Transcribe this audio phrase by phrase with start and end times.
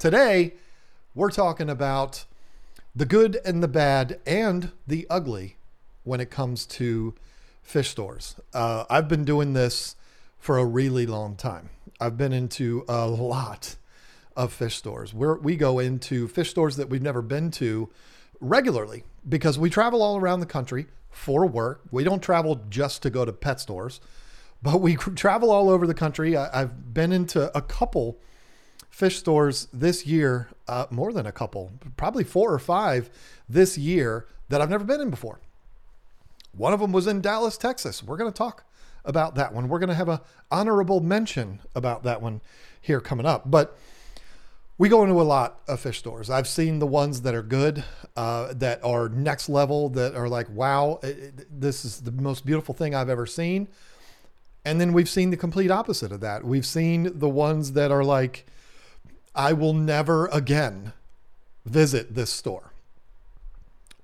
[0.00, 0.54] Today,
[1.14, 2.24] we're talking about
[2.96, 5.58] the good and the bad and the ugly
[6.04, 7.14] when it comes to
[7.62, 8.34] fish stores.
[8.54, 9.96] Uh, I've been doing this
[10.38, 11.68] for a really long time.
[12.00, 13.76] I've been into a lot
[14.34, 15.12] of fish stores.
[15.12, 17.90] We go into fish stores that we've never been to
[18.40, 21.82] regularly because we travel all around the country for work.
[21.90, 24.00] We don't travel just to go to pet stores,
[24.62, 26.38] but we travel all over the country.
[26.38, 28.16] I, have been into a couple
[28.90, 33.08] fish stores this year, uh, more than a couple, probably four or five
[33.48, 35.40] this year that I've never been in before.
[36.52, 38.02] One of them was in Dallas, Texas.
[38.02, 38.64] We're going to talk
[39.04, 39.68] about that one.
[39.68, 42.40] We're going to have a honorable mention about that one
[42.80, 43.50] here coming up.
[43.50, 43.78] But
[44.76, 46.28] we go into a lot of fish stores.
[46.28, 47.84] I've seen the ones that are good,
[48.16, 52.74] uh, that are next level, that are like, wow, it, this is the most beautiful
[52.74, 53.68] thing I've ever seen.
[54.64, 56.44] And then we've seen the complete opposite of that.
[56.44, 58.46] We've seen the ones that are like,
[59.34, 60.92] I will never again
[61.64, 62.72] visit this store.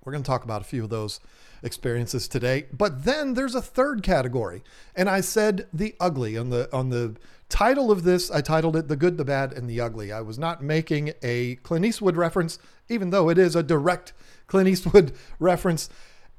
[0.05, 1.21] We're going to talk about a few of those
[1.63, 2.67] experiences today.
[2.73, 4.63] But then there's a third category.
[4.95, 7.17] And I said the ugly on the on the
[7.49, 10.13] title of this, I titled it The Good, the Bad, and the Ugly.
[10.13, 12.59] I was not making a Clint Eastwood reference,
[12.89, 14.13] even though it is a direct
[14.47, 15.89] Clint Eastwood reference.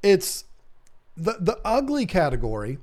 [0.02, 0.44] It's
[1.16, 2.78] the, the ugly category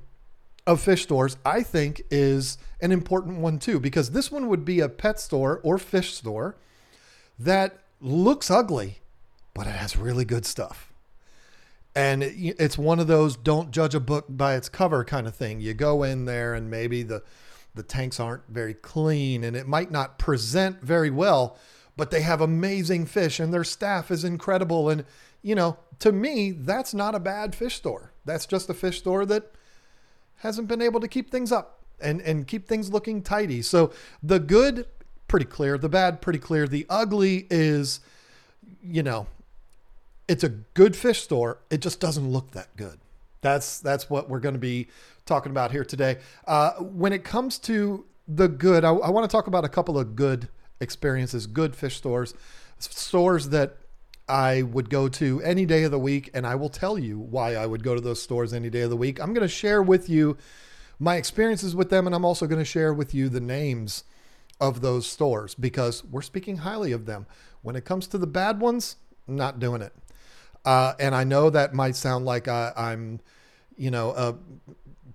[0.66, 4.80] of fish stores, I think, is an important one too, because this one would be
[4.80, 6.56] a pet store or fish store
[7.38, 9.00] that looks ugly,
[9.54, 10.92] but it has really good stuff.
[11.94, 15.60] And it's one of those don't judge a book by its cover kind of thing.
[15.60, 17.22] You go in there and maybe the
[17.74, 21.58] the tanks aren't very clean and it might not present very well,
[21.94, 24.88] but they have amazing fish and their staff is incredible.
[24.88, 25.04] And,
[25.42, 28.12] you know, to me, that's not a bad fish store.
[28.24, 29.52] That's just a fish store that
[30.36, 33.62] hasn't been able to keep things up and, and keep things looking tidy.
[33.62, 34.86] So the good,
[35.28, 35.78] pretty clear.
[35.78, 36.66] The bad, pretty clear.
[36.66, 38.00] The ugly is,
[38.82, 39.26] you know,
[40.28, 41.58] it's a good fish store.
[41.70, 42.98] It just doesn't look that good.
[43.40, 44.88] That's that's what we're going to be
[45.24, 46.18] talking about here today.
[46.46, 49.98] Uh, when it comes to the good, I, I want to talk about a couple
[49.98, 50.48] of good
[50.80, 52.34] experiences, good fish stores,
[52.78, 53.76] stores that
[54.28, 57.54] I would go to any day of the week, and I will tell you why
[57.54, 59.20] I would go to those stores any day of the week.
[59.20, 60.36] I'm going to share with you
[60.98, 64.04] my experiences with them, and I'm also going to share with you the names
[64.60, 67.26] of those stores because we're speaking highly of them.
[67.62, 68.96] When it comes to the bad ones,
[69.26, 69.92] not doing it.
[70.64, 73.20] Uh, and I know that might sound like I, am
[73.76, 74.36] you know, a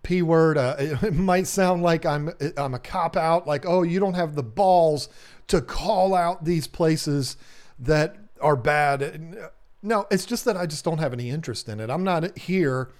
[0.03, 0.57] p word.
[0.57, 3.47] Uh, it might sound like I'm I'm a cop out.
[3.47, 5.09] Like, oh, you don't have the balls
[5.47, 7.37] to call out these places
[7.79, 9.49] that are bad.
[9.81, 11.89] No, it's just that I just don't have any interest in it.
[11.89, 12.91] I'm not here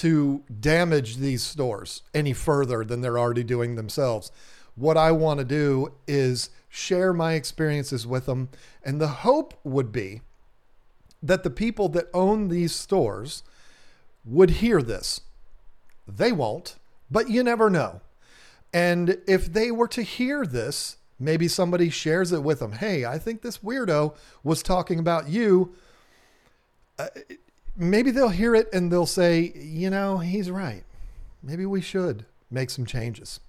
[0.00, 4.32] to damage these stores any further than they're already doing themselves.
[4.74, 8.48] What I want to do is share my experiences with them.
[8.82, 10.22] And the hope would be
[11.22, 13.42] that the people that own these stores
[14.24, 15.20] would hear this.
[16.08, 16.76] They won't,
[17.10, 18.00] but you never know.
[18.72, 22.72] And if they were to hear this, maybe somebody shares it with them.
[22.72, 25.74] Hey, I think this weirdo was talking about you.
[26.98, 27.08] Uh,
[27.76, 30.84] maybe they'll hear it and they'll say, you know, he's right.
[31.42, 33.40] Maybe we should make some changes.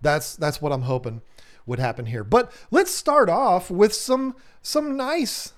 [0.00, 1.22] That's that's what I'm hoping
[1.66, 2.24] would happen here.
[2.24, 5.52] But let's start off with some some nice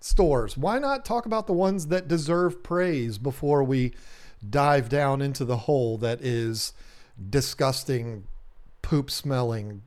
[0.00, 0.56] stores.
[0.56, 3.92] Why not talk about the ones that deserve praise before we
[4.48, 6.72] dive down into the hole that is
[7.30, 8.24] disgusting,
[8.82, 9.82] poop smelling.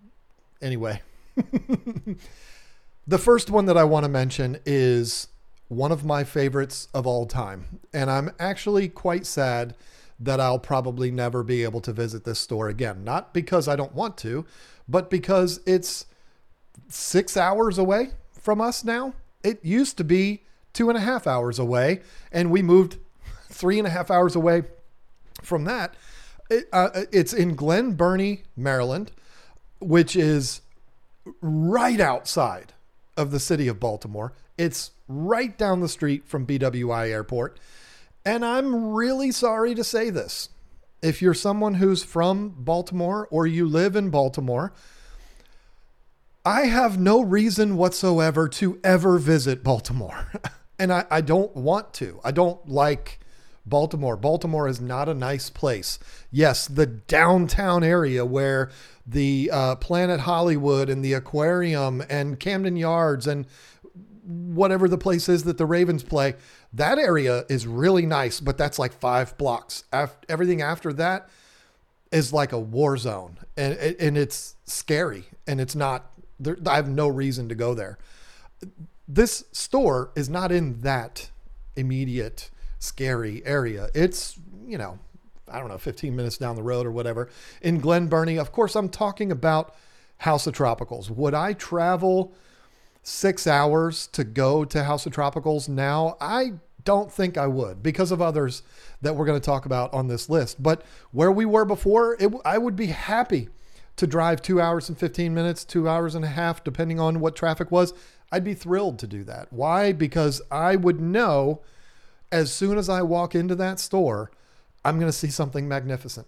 [0.62, 1.02] Anyway,
[3.08, 5.28] the first one that I want to mention is
[5.68, 7.80] one of my favorites of all time.
[7.94, 9.76] And I'm actually quite sad
[10.20, 13.04] that I'll probably never be able to visit this store again.
[13.04, 14.46] Not because I don't want to,
[14.88, 16.06] but because it's
[16.88, 19.14] six hours away from us now.
[19.44, 20.44] It used to be
[20.74, 22.02] two and a half hours away,
[22.32, 22.98] and we moved
[23.50, 24.64] three and a half hours away
[25.42, 25.96] from that.
[26.50, 29.12] It, uh, it's in Glen Burnie, Maryland,
[29.80, 30.62] which is
[31.42, 32.74] right outside
[33.18, 34.34] of the city of Baltimore.
[34.58, 37.60] It's right down the street from BWI Airport.
[38.26, 40.50] And I'm really sorry to say this.
[41.02, 44.74] If you're someone who's from Baltimore or you live in Baltimore,
[46.44, 50.32] I have no reason whatsoever to ever visit Baltimore.
[50.80, 52.20] and I, I don't want to.
[52.24, 53.20] I don't like
[53.66, 54.16] Baltimore.
[54.16, 55.98] Baltimore is not a nice place.
[56.32, 58.70] Yes, the downtown area where
[59.08, 63.46] the uh, Planet Hollywood and the aquarium and Camden Yards and
[64.26, 66.36] whatever the place is that the Ravens play,
[66.74, 69.84] that area is really nice, but that's like five blocks.
[69.94, 71.30] After, everything after that
[72.12, 76.90] is like a war zone and, and it's scary and it's not There, I have
[76.90, 77.98] no reason to go there.
[79.08, 81.30] This store is not in that
[81.76, 82.50] immediate
[82.80, 83.90] scary area.
[83.94, 85.00] It's, you know,
[85.48, 87.30] I don't know, 15 minutes down the road or whatever.
[87.62, 89.76] In Glen Burnie, of course, I'm talking about
[90.18, 91.10] House of Tropicals.
[91.10, 92.34] Would I travel
[93.06, 96.18] six hours to go to House of Tropicals now?
[96.20, 96.54] I
[96.84, 98.64] don't think I would because of others
[99.02, 100.62] that we're going to talk about on this list.
[100.62, 103.50] But where we were before, it, I would be happy
[103.96, 107.36] to drive two hours and 15 minutes, two hours and a half, depending on what
[107.36, 107.94] traffic was.
[108.32, 109.54] I'd be thrilled to do that.
[109.54, 109.94] Why?
[109.94, 111.62] Because I would know
[112.32, 114.32] as soon as I walk into that store,
[114.84, 116.28] I'm going to see something magnificent.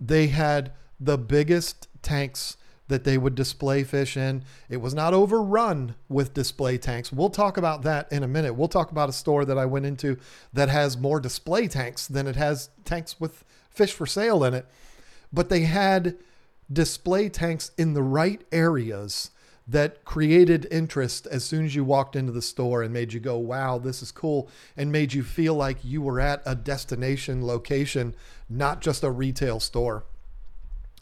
[0.00, 2.56] They had the biggest tanks
[2.88, 4.44] that they would display fish in.
[4.68, 7.12] It was not overrun with display tanks.
[7.12, 8.54] We'll talk about that in a minute.
[8.54, 10.18] We'll talk about a store that I went into
[10.52, 14.66] that has more display tanks than it has tanks with fish for sale in it.
[15.32, 16.16] But they had
[16.72, 19.30] display tanks in the right areas
[19.68, 23.36] that created interest as soon as you walked into the store and made you go,
[23.36, 28.14] wow, this is cool, and made you feel like you were at a destination location,
[28.48, 30.04] not just a retail store.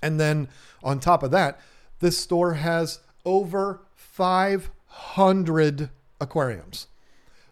[0.02, 0.48] And then
[0.82, 1.60] on top of that,
[2.04, 5.88] this store has over 500
[6.20, 6.86] aquariums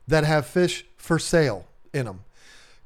[0.06, 2.24] that have fish for sale in them.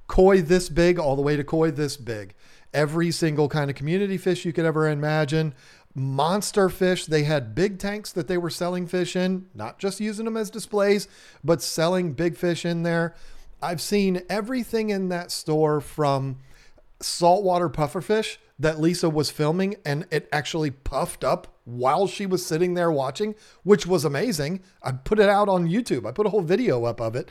[0.07, 2.35] Koi this big, all the way to koi this big.
[2.73, 5.55] Every single kind of community fish you could ever imagine
[5.93, 7.07] monster fish.
[7.07, 10.51] They had big tanks that they were selling fish in, not just using them as
[10.51, 11.09] displays,
[11.43, 13.17] but selling big fish in there.
[13.61, 16.39] I've seen everything in that store from
[17.01, 22.73] saltwater pufferfish that Lisa was filming and it actually puffed up while she was sitting
[22.73, 24.63] there watching, which was amazing.
[24.83, 26.07] I put it out on YouTube.
[26.07, 27.31] I put a whole video up of it.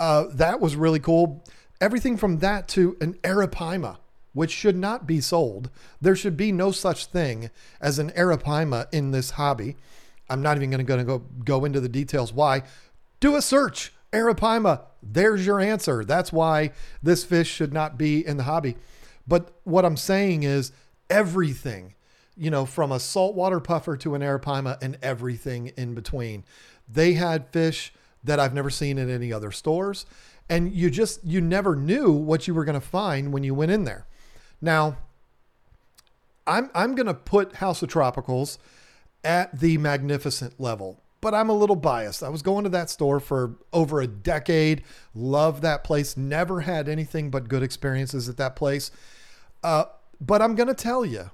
[0.00, 1.44] Uh, that was really cool.
[1.80, 3.98] Everything from that to an arapaima
[4.34, 5.70] which should not be sold.
[6.00, 7.50] There should be no such thing
[7.80, 9.76] as an arapaima in this hobby.
[10.28, 12.62] I'm not even going to go go into the details why.
[13.20, 14.82] Do a search, arapaima.
[15.02, 16.04] There's your answer.
[16.04, 16.72] That's why
[17.02, 18.76] this fish should not be in the hobby.
[19.26, 20.72] But what I'm saying is
[21.08, 21.94] everything,
[22.36, 26.44] you know, from a saltwater puffer to an arapaima and everything in between.
[26.88, 27.92] They had fish
[28.22, 30.06] that I've never seen in any other stores
[30.48, 33.72] and you just you never knew what you were going to find when you went
[33.72, 34.06] in there.
[34.60, 34.96] Now,
[36.46, 38.58] I'm I'm going to put House of Tropicals
[39.22, 42.22] at the magnificent level, but I'm a little biased.
[42.22, 44.84] I was going to that store for over a decade.
[45.14, 46.16] Love that place.
[46.16, 48.90] Never had anything but good experiences at that place.
[49.62, 49.86] Uh,
[50.20, 51.30] but I'm going to tell you,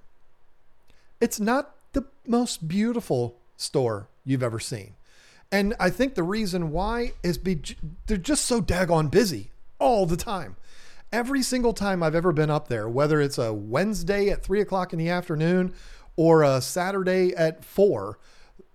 [1.21, 4.95] it's not the most beautiful store you've ever seen.
[5.53, 7.61] And I think the reason why is be
[8.07, 10.57] they're just so daggone busy all the time
[11.13, 14.93] every single time I've ever been up there, whether it's a Wednesday at three o'clock
[14.93, 15.75] in the afternoon
[16.17, 18.19] or a Saturday at four,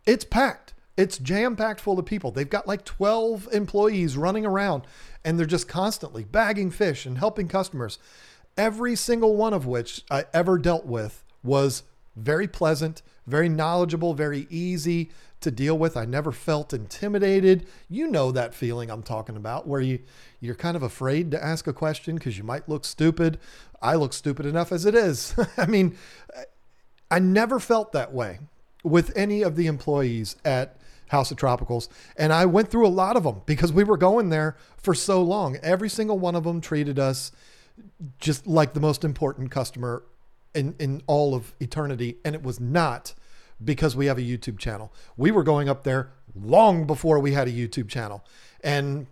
[0.05, 0.73] it's packed.
[0.97, 2.31] It's jam packed full of people.
[2.31, 4.83] They've got like 12 employees running around
[5.23, 7.99] and they're just constantly bagging fish and helping customers.
[8.57, 11.83] Every single one of which I ever dealt with was
[12.15, 15.97] very pleasant, very knowledgeable, very easy to deal with.
[15.97, 17.67] I never felt intimidated.
[17.89, 19.99] You know that feeling I'm talking about where you
[20.39, 23.39] you're kind of afraid to ask a question because you might look stupid.
[23.81, 25.35] I look stupid enough as it is.
[25.57, 25.97] I mean,
[27.09, 28.39] I never felt that way
[28.83, 30.77] with any of the employees at
[31.09, 31.87] House of Tropicals.
[32.17, 35.21] And I went through a lot of them because we were going there for so
[35.21, 35.57] long.
[35.61, 37.31] Every single one of them treated us
[38.19, 40.03] just like the most important customer
[40.55, 42.17] in, in all of eternity.
[42.23, 43.13] And it was not
[43.63, 44.91] because we have a YouTube channel.
[45.17, 48.23] We were going up there long before we had a YouTube channel.
[48.63, 49.07] And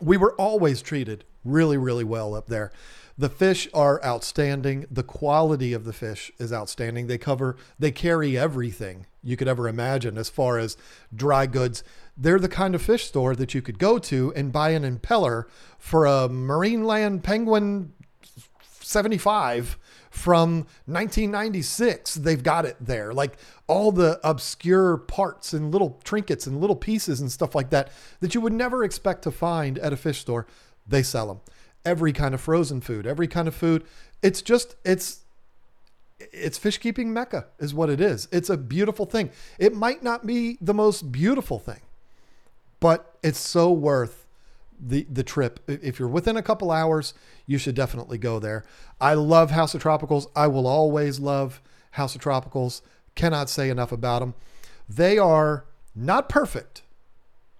[0.00, 2.72] we were always treated really, really well up there.
[3.16, 4.86] The fish are outstanding.
[4.90, 7.08] The quality of the fish is outstanding.
[7.08, 10.76] They cover, they carry everything you could ever imagine as far as
[11.14, 11.82] dry goods.
[12.16, 15.46] They're the kind of fish store that you could go to and buy an impeller
[15.78, 17.92] for a Marineland Penguin
[18.80, 19.76] 75
[20.18, 22.16] from 1996.
[22.16, 23.14] They've got it there.
[23.14, 27.90] Like all the obscure parts and little trinkets and little pieces and stuff like that
[28.20, 30.46] that you would never expect to find at a fish store,
[30.86, 31.40] they sell them.
[31.84, 33.84] Every kind of frozen food, every kind of food.
[34.22, 35.20] It's just it's
[36.18, 38.28] it's fish keeping mecca is what it is.
[38.32, 39.30] It's a beautiful thing.
[39.58, 41.80] It might not be the most beautiful thing,
[42.80, 44.26] but it's so worth
[44.80, 45.60] the the trip.
[45.66, 47.14] If you're within a couple hours,
[47.46, 48.64] you should definitely go there.
[49.00, 50.26] I love House of Tropicals.
[50.34, 51.60] I will always love
[51.92, 52.82] House of Tropicals.
[53.14, 54.34] Cannot say enough about them.
[54.88, 56.82] They are not perfect.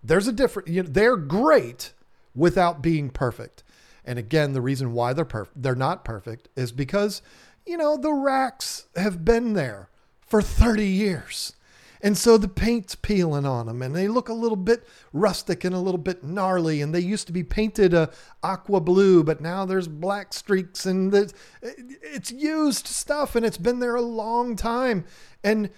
[0.02, 0.68] There's a different.
[0.68, 1.92] You know, they're great
[2.34, 3.64] without being perfect.
[4.04, 7.20] And again, the reason why they're perfect, they're not perfect, is because
[7.66, 11.54] you know the racks have been there for 30 years
[12.00, 15.74] And so the paint's peeling on them and they look a little bit rustic and
[15.74, 16.80] a little bit gnarly.
[16.80, 18.08] And they used to be painted uh,
[18.42, 23.80] aqua blue, but now there's black streaks and the, it's used stuff and it's been
[23.80, 25.04] there a long time.
[25.42, 25.70] And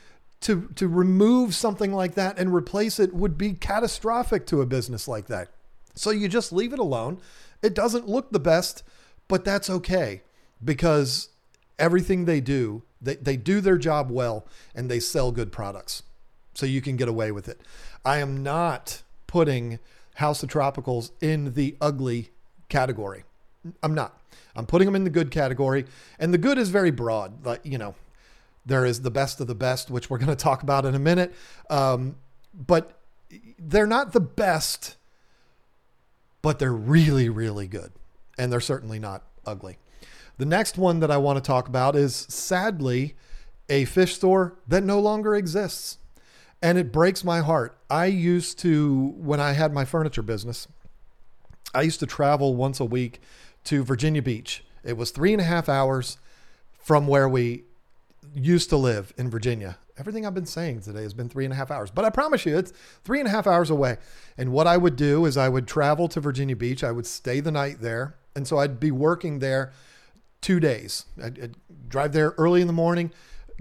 [0.43, 5.09] to, to remove something like that and replace it would be catastrophic to a business
[5.09, 5.49] like that.
[5.95, 7.19] So you just leave it alone.
[7.63, 8.83] It doesn't look the best,
[9.29, 10.23] but that's okay
[10.63, 11.29] because
[11.79, 16.03] everything they do, they, they do their job well and they sell good products
[16.55, 17.61] so you can get away with it.
[18.05, 19.79] I am not putting
[20.15, 22.31] House of Tropicals in the ugly
[22.69, 23.25] category.
[23.83, 24.19] I'm not.
[24.57, 25.85] I'm putting them in the good category,
[26.19, 27.45] and the good is very broad.
[27.45, 27.95] Like you know,
[28.67, 30.99] there is the best of the best, which we're going to talk about in a
[30.99, 31.35] minute.
[31.69, 32.17] Um,
[32.55, 32.99] but
[33.59, 34.97] they're not the best,
[36.43, 37.93] but they're really, really good,
[38.39, 39.79] and they're certainly not ugly.
[40.39, 43.15] The next one that I want to talk about is sadly
[43.69, 45.99] a fish store that no longer exists.
[46.63, 47.79] And it breaks my heart.
[47.89, 50.69] I used to, when I had my furniture business,
[51.75, 53.21] I used to travel once a week
[53.65, 54.65] to Virginia Beach.
[54.85, 56.19] It was three and a half hours
[56.73, 57.65] from where we
[58.35, 59.79] used to live in Virginia.
[59.99, 62.47] Everything I've been saying today has been three and a half hours, but I promise
[62.47, 62.73] you it's
[63.05, 63.99] three and a half hours away.
[64.39, 66.83] And what I would do is I would travel to Virginia Beach.
[66.83, 68.15] I would stay the night there.
[68.35, 69.73] And so I'd be working there
[70.41, 71.05] two days.
[71.23, 71.55] I'd, I'd
[71.89, 73.13] drive there early in the morning,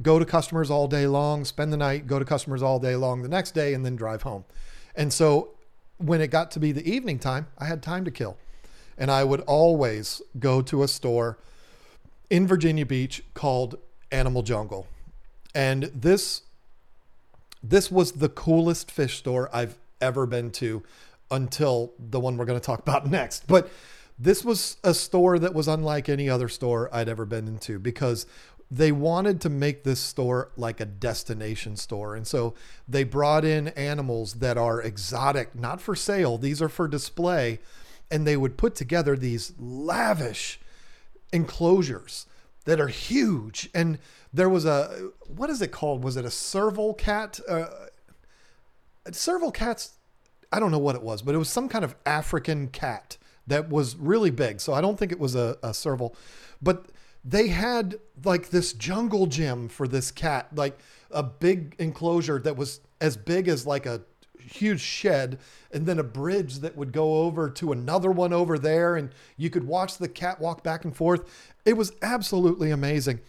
[0.01, 3.21] go to customers all day long, spend the night, go to customers all day long
[3.21, 4.45] the next day, and then drive home.
[4.95, 5.51] And so
[5.97, 8.37] when it got to be the evening time, I had time to kill.
[8.97, 11.37] And I would always go to a store
[12.29, 13.77] in Virginia Beach called
[14.11, 14.87] Animal Jungle.
[15.53, 16.43] And this
[17.61, 20.81] this was the coolest fish store I've ever been to
[21.29, 23.47] until the one we're going to talk about next.
[23.47, 23.69] But
[24.17, 28.25] this was a store that was unlike any other store I'd ever been into because
[28.71, 32.15] they wanted to make this store like a destination store.
[32.15, 32.53] And so
[32.87, 37.59] they brought in animals that are exotic, not for sale, these are for display.
[38.11, 40.59] And they would put together these lavish
[41.31, 42.25] enclosures
[42.65, 43.69] that are huge.
[43.73, 43.99] And
[44.33, 46.03] there was a, what is it called?
[46.03, 47.39] Was it a serval cat?
[47.47, 47.67] Uh,
[49.11, 49.93] serval cats,
[50.51, 53.69] I don't know what it was, but it was some kind of African cat that
[53.69, 54.59] was really big.
[54.61, 56.15] So I don't think it was a, a serval,
[56.61, 56.87] but
[57.29, 60.79] they had like this jungle gym for this cat, like
[61.11, 64.01] a big enclosure that was as big as like a
[64.39, 65.37] huge shed
[65.71, 69.49] and then a bridge that would go over to another one over there and you
[69.49, 71.53] could watch the cat walk back and forth.
[71.65, 73.19] It was absolutely amazing.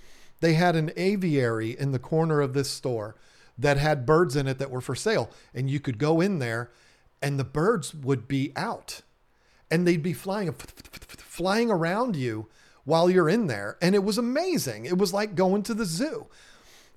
[0.40, 3.16] They had an aviary in the corner of this store
[3.58, 6.70] that had birds in it that were for sale and you could go in there
[7.20, 9.02] and the birds would be out
[9.70, 12.48] and they'd be flying flying around you
[12.84, 13.76] while you're in there.
[13.80, 14.84] And it was amazing.
[14.84, 16.26] It was like going to the zoo.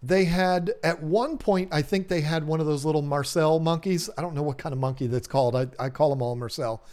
[0.02, 4.10] They had, at one point, I think they had one of those little Marcel monkeys.
[4.18, 5.56] I don't know what kind of monkey that's called.
[5.56, 6.84] I, I call them all Marcel.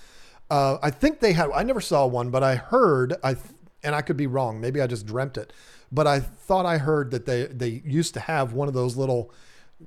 [0.49, 3.37] Uh, I think they had, I never saw one, but I heard, I
[3.83, 4.61] and I could be wrong.
[4.61, 5.53] Maybe I just dreamt it.
[5.91, 9.33] But I thought I heard that they, they used to have one of those little,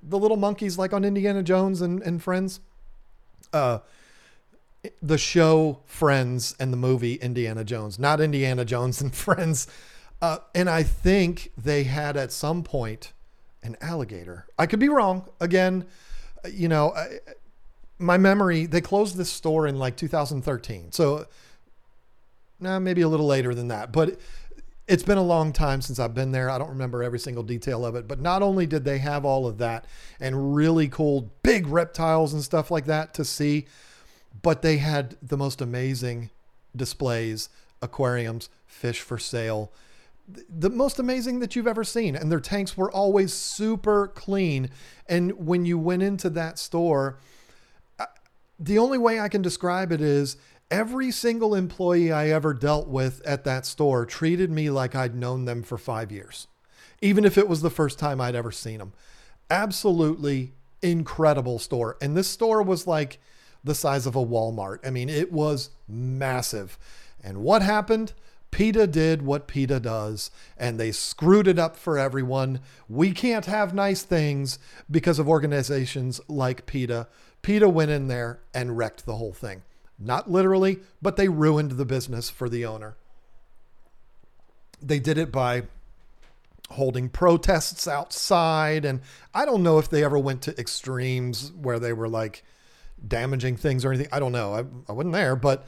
[0.02, 2.60] the little monkeys like on Indiana Jones and, and Friends.
[3.54, 3.80] Uh,
[5.02, 9.68] the show Friends and the movie Indiana Jones, not Indiana Jones and Friends.
[10.22, 13.12] Uh, and I think they had at some point
[13.62, 14.46] an alligator.
[14.58, 15.28] I could be wrong.
[15.40, 15.86] Again,
[16.50, 17.20] you know, I,
[18.00, 20.92] my memory, they closed this store in like 2013.
[20.92, 21.25] So,
[22.60, 23.92] nah, maybe a little later than that.
[23.92, 24.20] But
[24.88, 26.50] it's been a long time since I've been there.
[26.50, 28.08] I don't remember every single detail of it.
[28.08, 29.86] But not only did they have all of that
[30.20, 33.66] and really cool big reptiles and stuff like that to see,
[34.42, 36.30] but they had the most amazing
[36.75, 37.50] displays,
[37.82, 39.72] aquariums, fish for sale,
[40.28, 42.16] the most amazing that you've ever seen.
[42.16, 44.70] And their tanks were always super clean.
[45.08, 47.20] And when you went into that store,
[48.60, 50.38] the only way I can describe it is
[50.72, 55.46] every single employee I ever dealt with at that store treated me like I'd known
[55.46, 56.48] them for five years,
[57.02, 58.94] even if it was the first time I'd ever seen them.
[59.50, 61.98] Absolutely incredible store.
[62.02, 63.20] And this store was like,
[63.63, 64.79] the size of a Walmart.
[64.86, 66.77] I mean, it was massive.
[67.24, 68.13] And what happened?
[68.51, 72.60] PETA did what PETA does, and they screwed it up for everyone.
[72.88, 74.60] We can't have nice things
[74.91, 77.08] because of organizations like PETA.
[77.41, 79.63] PETA went in there and wrecked the whole thing.
[79.98, 82.96] Not literally, but they ruined the business for the owner.
[84.82, 85.63] They did it by
[86.72, 88.86] holding protests outside.
[88.86, 89.01] And
[89.34, 92.43] I don't know if they ever went to extremes where they were like,
[93.08, 94.12] damaging things or anything.
[94.12, 94.54] I don't know.
[94.54, 95.66] I, I wasn't there, but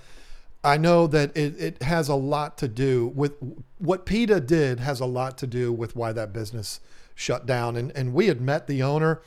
[0.64, 3.34] I know that it, it has a lot to do with
[3.78, 6.80] what PETA did has a lot to do with why that business
[7.14, 7.76] shut down.
[7.76, 9.22] And, and we had met the owner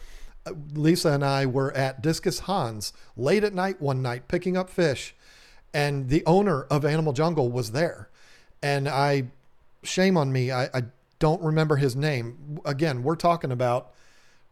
[0.47, 4.71] Uh, Lisa and I were at Discus Hans late at night one night picking up
[4.71, 5.15] fish,
[5.75, 8.09] and the owner of Animal Jungle was there.
[8.63, 9.25] And I,
[9.83, 10.83] shame on me, I, I
[11.19, 12.61] don't remember his name.
[12.65, 13.93] Again, we're talking about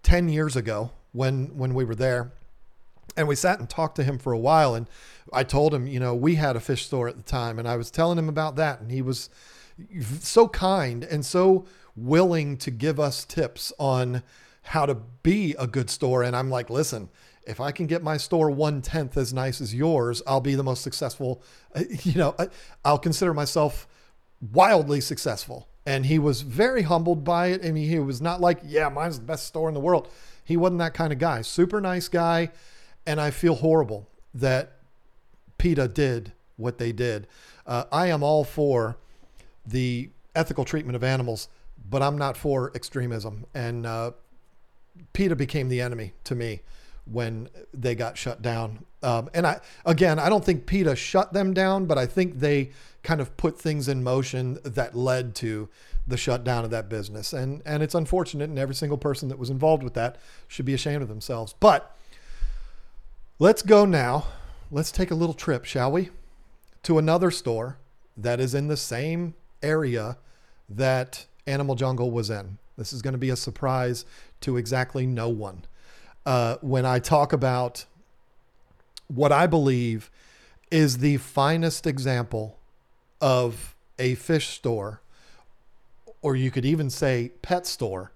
[0.03, 2.33] 10 years ago when when we were there
[3.17, 4.89] and we sat and talked to him for a while and
[5.33, 7.77] i told him you know we had a fish store at the time and i
[7.77, 9.29] was telling him about that and he was
[10.21, 14.23] so kind and so willing to give us tips on
[14.63, 17.09] how to be a good store and i'm like listen
[17.47, 20.65] if i can get my store one tenth as nice as yours i'll be the
[20.65, 21.43] most successful
[22.03, 22.35] you know
[22.85, 23.87] i'll consider myself
[24.53, 27.65] wildly successful and he was very humbled by it.
[27.65, 30.09] I mean, he was not like, yeah, mine's the best store in the world.
[30.45, 31.43] He wasn't that kind of guy.
[31.43, 32.51] Super nice guy.
[33.07, 34.73] And I feel horrible that
[35.59, 37.27] PETA did what they did.
[37.67, 38.97] Uh, I am all for
[39.67, 41.49] the ethical treatment of animals,
[41.89, 43.47] but I'm not for extremism.
[43.55, 44.13] And uh,
[45.13, 46.61] PETA became the enemy to me
[47.05, 48.85] when they got shut down.
[49.03, 52.71] Um, and I, again, I don't think PETA shut them down, but I think they
[53.03, 55.69] kind of put things in motion that led to
[56.09, 57.33] the shutdown of that business.
[57.33, 60.75] And, and it's unfortunate, and every single person that was involved with that should be
[60.75, 61.55] ashamed of themselves.
[61.59, 61.96] But
[63.39, 64.27] let's go now.
[64.71, 66.11] Let's take a little trip, shall we?
[66.85, 67.79] To another store
[68.17, 70.17] that is in the same area
[70.69, 72.59] that Animal Jungle was in.
[72.77, 74.05] This is going to be a surprise
[74.43, 75.65] to exactly no one.
[76.25, 77.85] Uh, when I talk about
[79.09, 80.11] what I believe
[80.71, 82.59] is the finest example
[83.21, 85.01] of a fish store,
[86.23, 88.13] or you could even say pet store.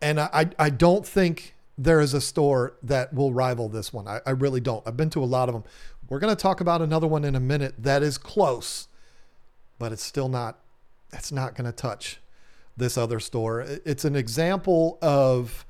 [0.00, 4.08] And I, I don't think there is a store that will rival this one.
[4.08, 4.86] I, I really don't.
[4.86, 5.64] I've been to a lot of them.
[6.08, 8.88] We're going to talk about another one in a minute that is close,
[9.78, 10.58] but it's still not,
[11.12, 12.18] it's not going to touch
[12.76, 13.60] this other store.
[13.60, 15.64] It's an example of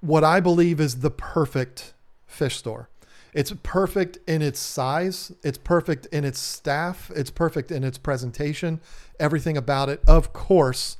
[0.00, 1.92] what I believe is the perfect
[2.26, 2.88] fish store.
[3.34, 8.80] It's perfect in its size, it's perfect in its staff, it's perfect in its presentation,
[9.20, 10.00] everything about it.
[10.06, 10.96] Of course,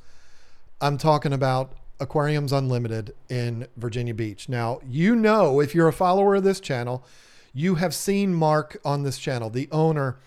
[0.81, 4.49] I'm talking about Aquariums Unlimited in Virginia Beach.
[4.49, 7.05] Now, you know, if you're a follower of this channel,
[7.53, 10.19] you have seen Mark on this channel, the owner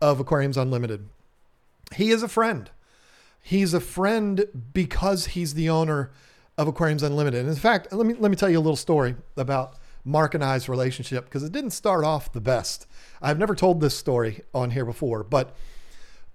[0.00, 1.08] of Aquariums Unlimited.
[1.94, 2.70] He is a friend.
[3.40, 6.10] He's a friend because he's the owner
[6.56, 7.40] of Aquariums Unlimited.
[7.40, 10.44] And in fact, let me let me tell you a little story about Mark and
[10.44, 12.86] I's relationship because it didn't start off the best.
[13.22, 15.56] I've never told this story on here before, but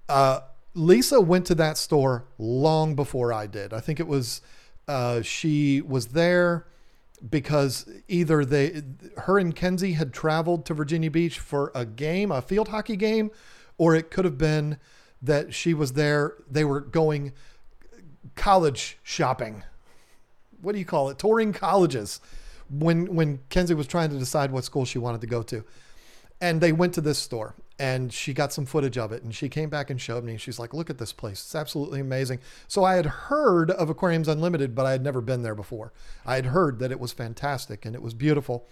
[0.08, 0.41] uh,
[0.73, 3.73] Lisa went to that store long before I did.
[3.73, 4.41] I think it was
[4.89, 6.65] uh, she was there
[7.30, 8.82] because either they,
[9.17, 13.30] her and Kenzie had traveled to Virginia Beach for a game, a field hockey game,
[13.78, 14.80] or it could have been
[15.21, 16.38] that she was there.
[16.49, 17.34] They were going
[18.36, 19.63] college shopping.
[20.60, 21.19] What do you call it?
[21.19, 22.19] Touring colleges
[22.69, 25.63] when when Kenzie was trying to decide what school she wanted to go to.
[26.41, 29.49] And they went to this store and she got some footage of it and she
[29.49, 30.38] came back and showed me.
[30.38, 31.41] She's like, look at this place.
[31.41, 32.39] It's absolutely amazing.
[32.67, 35.93] So I had heard of Aquariums Unlimited, but I had never been there before.
[36.25, 38.67] I had heard that it was fantastic and it was beautiful.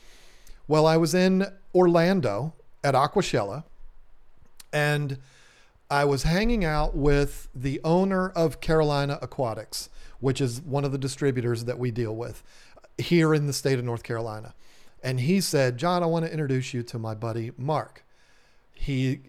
[0.68, 2.54] Well, I was in Orlando
[2.84, 3.64] at Aquashella
[4.74, 5.18] and
[5.90, 10.98] I was hanging out with the owner of Carolina Aquatics, which is one of the
[10.98, 12.44] distributors that we deal with
[12.98, 14.54] here in the state of North Carolina.
[15.04, 18.04] And he said, John, I want to introduce you to my buddy Mark.
[18.74, 19.22] He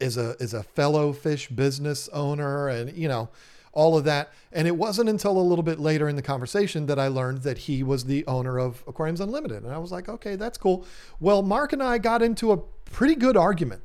[0.00, 3.28] is a is a fellow fish business owner and you know
[3.72, 7.00] all of that and it wasn't until a little bit later in the conversation that
[7.00, 10.36] I learned that he was the owner of Aquariums Unlimited and I was like okay
[10.36, 10.86] that's cool
[11.18, 13.82] well Mark and I got into a pretty good argument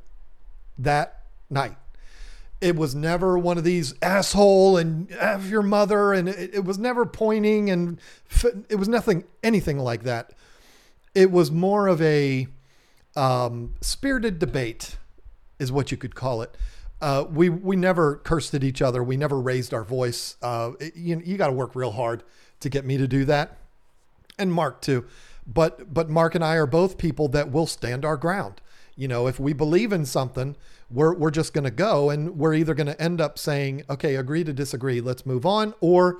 [0.77, 1.77] that night
[2.63, 6.13] it was never one of these asshole and F your mother.
[6.13, 7.99] And it, it was never pointing and
[8.69, 10.31] it was nothing, anything like that.
[11.15, 12.47] It was more of a
[13.15, 14.97] um, spirited debate,
[15.59, 16.57] is what you could call it.
[17.01, 19.03] Uh, we we never cursed at each other.
[19.03, 20.37] We never raised our voice.
[20.41, 22.23] Uh, it, you you got to work real hard
[22.61, 23.57] to get me to do that,
[24.39, 25.05] and Mark too.
[25.45, 28.61] But but Mark and I are both people that will stand our ground.
[28.95, 30.55] You know, if we believe in something,
[30.91, 34.15] we're, we're just going to go and we're either going to end up saying, okay,
[34.15, 36.19] agree to disagree, let's move on, or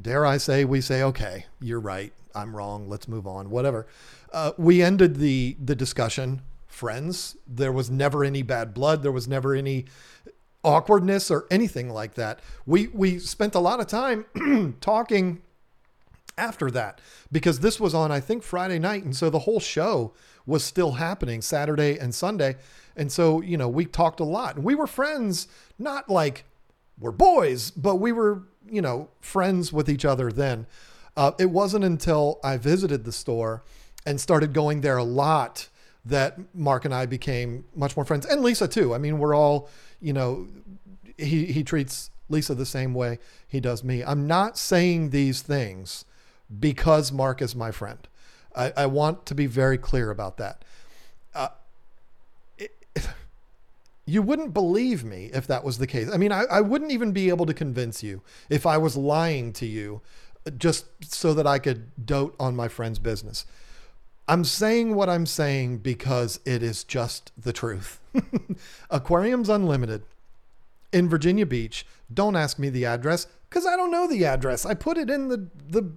[0.00, 3.86] dare I say, we say, okay, you're right, I'm wrong, let's move on, whatever.
[4.32, 7.36] Uh, we ended the the discussion friends.
[7.46, 9.02] There was never any bad blood.
[9.02, 9.86] There was never any
[10.64, 12.40] awkwardness or anything like that.
[12.66, 15.42] We we spent a lot of time talking
[16.36, 17.00] after that
[17.32, 20.12] because this was on I think Friday night and so the whole show
[20.46, 22.56] was still happening Saturday and Sunday
[22.98, 25.46] and so, you know, we talked a lot and we were friends,
[25.78, 26.44] not like
[26.98, 30.66] we're boys, but we were, you know, friends with each other then.
[31.18, 33.64] Uh, it wasn't until I visited the store
[34.06, 35.68] and started going there a lot
[36.04, 38.94] that Mark and I became much more friends, and Lisa too.
[38.94, 39.68] I mean, we're all,
[40.00, 40.46] you know,
[41.16, 44.04] he he treats Lisa the same way he does me.
[44.04, 46.04] I'm not saying these things
[46.60, 48.06] because Mark is my friend.
[48.54, 50.64] I, I want to be very clear about that.
[51.34, 51.48] Uh,
[54.06, 56.08] you wouldn't believe me if that was the case.
[56.12, 59.52] I mean, I, I wouldn't even be able to convince you if I was lying
[59.54, 60.00] to you
[60.56, 63.44] just so that I could dote on my friend's business.
[64.28, 67.98] I'm saying what I'm saying because it is just the truth.
[68.90, 70.02] Aquariums Unlimited
[70.92, 71.86] in Virginia Beach.
[72.12, 74.66] Don't ask me the address because I don't know the address.
[74.66, 75.90] I put it in the the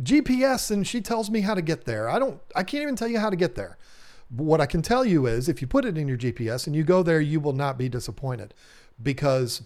[0.00, 2.08] GPS and she tells me how to get there.
[2.08, 3.76] I don't I can't even tell you how to get there.
[4.30, 6.74] But what I can tell you is if you put it in your GPS and
[6.74, 8.54] you go there, you will not be disappointed
[9.02, 9.62] because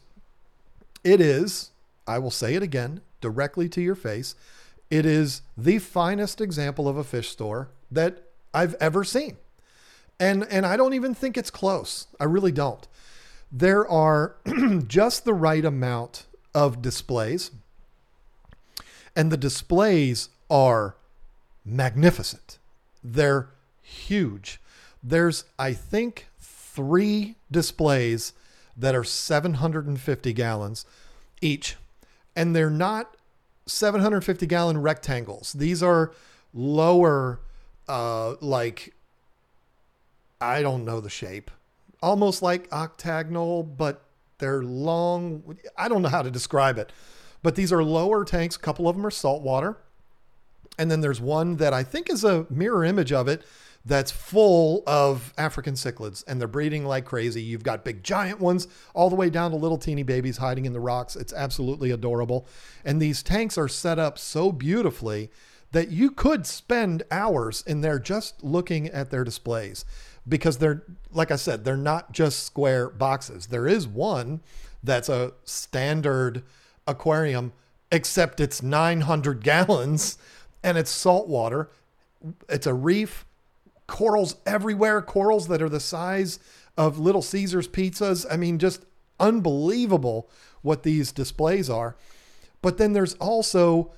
[1.04, 1.70] it is,
[2.04, 4.34] I will say it again directly to your face,
[4.90, 8.22] it is the finest example of a fish store that
[8.54, 9.36] I've ever seen.
[10.18, 12.06] And and I don't even think it's close.
[12.20, 12.86] I really don't.
[13.50, 14.36] There are
[14.86, 17.50] just the right amount of displays
[19.16, 20.94] and the displays are
[21.64, 22.58] magnificent.
[23.02, 23.48] They're
[23.82, 24.60] huge.
[25.02, 28.34] There's, I think, three displays
[28.76, 30.84] that are 750 gallons
[31.40, 31.76] each.
[32.36, 33.16] And they're not
[33.66, 35.54] 750 gallon rectangles.
[35.54, 36.12] These are
[36.54, 37.40] lower,
[37.88, 38.94] uh, like,
[40.40, 41.50] I don't know the shape,
[42.02, 44.02] almost like octagonal, but
[44.38, 45.56] they're long.
[45.76, 46.92] I don't know how to describe it.
[47.42, 48.56] But these are lower tanks.
[48.56, 49.78] A couple of them are saltwater.
[50.78, 53.42] And then there's one that I think is a mirror image of it
[53.86, 57.40] that's full of African cichlids and they're breeding like crazy.
[57.40, 60.72] You've got big giant ones all the way down to little teeny babies hiding in
[60.72, 61.14] the rocks.
[61.14, 62.48] It's absolutely adorable.
[62.84, 65.30] And these tanks are set up so beautifully
[65.70, 69.84] that you could spend hours in there just looking at their displays
[70.28, 73.46] because they're, like I said, they're not just square boxes.
[73.46, 74.40] There is one
[74.82, 76.42] that's a standard
[76.88, 77.52] aquarium,
[77.92, 80.18] except it's 900 gallons
[80.64, 81.70] and it's salt water.
[82.48, 83.25] It's a reef,
[83.86, 86.38] corals everywhere, corals that are the size
[86.76, 88.26] of Little Caesars pizzas.
[88.30, 88.84] I mean, just
[89.18, 90.28] unbelievable
[90.62, 91.96] what these displays are.
[92.62, 93.92] But then there's also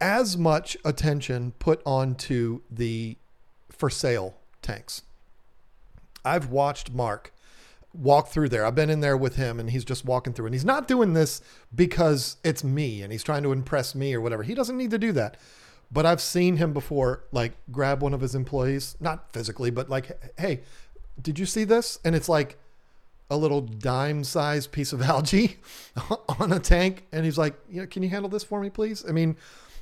[0.00, 3.16] as much attention put onto the
[3.70, 5.02] for sale tanks.
[6.24, 7.32] I've watched Mark
[7.92, 8.66] walk through there.
[8.66, 11.12] I've been in there with him and he's just walking through and he's not doing
[11.12, 11.40] this
[11.74, 14.42] because it's me and he's trying to impress me or whatever.
[14.42, 15.36] He doesn't need to do that.
[15.90, 20.38] But I've seen him before like grab one of his employees, not physically, but like,
[20.38, 20.62] "Hey,
[21.20, 22.58] did you see this?" And it's like
[23.30, 25.58] a little dime-sized piece of algae
[26.40, 29.04] on a tank and he's like, "You know, can you handle this for me, please?"
[29.08, 29.36] I mean,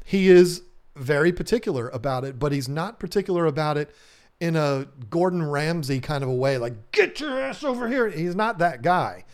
[0.04, 0.62] he is
[0.96, 3.94] very particular about it, but he's not particular about it
[4.40, 8.08] in a Gordon Ramsay kind of a way, like, get your ass over here.
[8.08, 9.24] He's not that guy.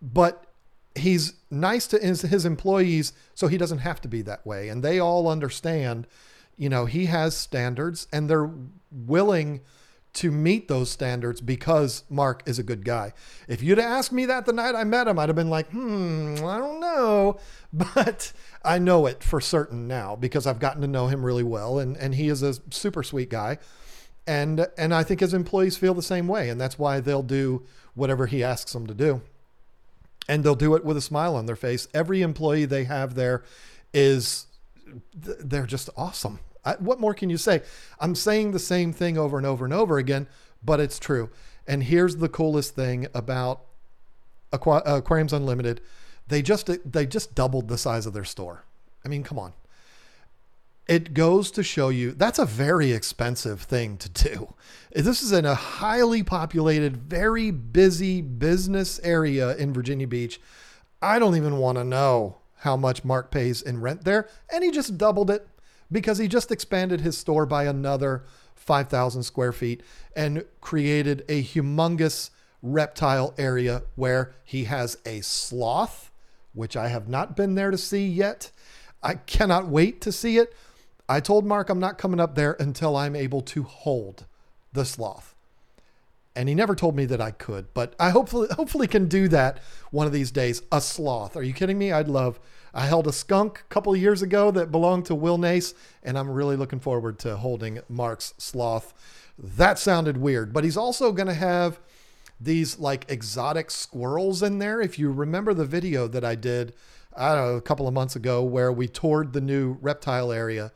[0.00, 0.45] But
[0.96, 4.68] he's nice to his, his employees, so he doesn't have to be that way.
[4.68, 6.06] And they all understand,
[6.56, 8.50] you know, he has standards and they're
[8.90, 9.60] willing
[10.14, 13.12] to meet those standards because Mark is a good guy.
[13.48, 16.36] If you'd asked me that the night I met him, I'd have been like, hmm,
[16.44, 17.38] I don't know.
[17.94, 18.32] But
[18.64, 21.78] I know it for certain now because I've gotten to know him really well.
[21.78, 23.58] And, and he is a super sweet guy
[24.26, 27.64] and and I think his employees feel the same way, and that's why they'll do
[27.94, 29.22] whatever he asks them to do,
[30.28, 31.88] and they'll do it with a smile on their face.
[31.94, 33.42] Every employee they have there
[33.92, 34.46] is
[35.14, 36.40] they're just awesome.
[36.64, 37.62] I, what more can you say?
[38.00, 40.26] I'm saying the same thing over and over and over again,
[40.64, 41.30] but it's true.
[41.66, 43.62] And here's the coolest thing about
[44.52, 45.80] Aqu- uh, Aquariums Unlimited:
[46.28, 48.64] they just they just doubled the size of their store.
[49.04, 49.52] I mean, come on
[50.86, 54.54] it goes to show you that's a very expensive thing to do.
[54.92, 60.40] This is in a highly populated, very busy business area in Virginia Beach.
[61.02, 64.28] I don't even want to know how much Mark pays in rent there.
[64.52, 65.46] And he just doubled it
[65.90, 69.82] because he just expanded his store by another 5,000 square feet
[70.14, 72.30] and created a humongous
[72.62, 76.10] reptile area where he has a sloth,
[76.54, 78.50] which I have not been there to see yet.
[79.02, 80.54] I cannot wait to see it
[81.08, 84.26] I told Mark I'm not coming up there until I'm able to hold
[84.72, 85.34] the sloth.
[86.34, 89.58] And he never told me that I could, but I hopefully hopefully can do that
[89.90, 90.62] one of these days.
[90.70, 91.34] A sloth.
[91.34, 91.92] Are you kidding me?
[91.92, 92.38] I'd love.
[92.74, 96.28] I held a skunk a couple years ago that belonged to Will Nace, and I'm
[96.28, 98.92] really looking forward to holding Mark's sloth.
[99.38, 101.80] That sounded weird, but he's also going to have
[102.38, 104.82] these like exotic squirrels in there.
[104.82, 106.74] If you remember the video that I did
[107.16, 110.72] I don't know, a couple of months ago where we toured the new reptile area.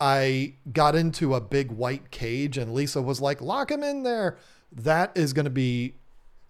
[0.00, 4.36] I got into a big white cage and Lisa was like, lock him in there.
[4.72, 5.94] That is going to be,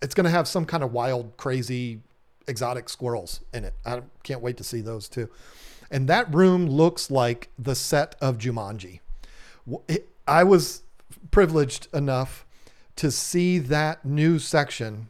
[0.03, 2.01] it's going to have some kind of wild, crazy,
[2.49, 3.75] exotic squirrels in it.
[3.85, 5.29] I can't wait to see those too.
[5.91, 9.01] And that room looks like the set of Jumanji.
[10.27, 10.83] I was
[11.31, 12.45] privileged enough
[12.97, 15.09] to see that new section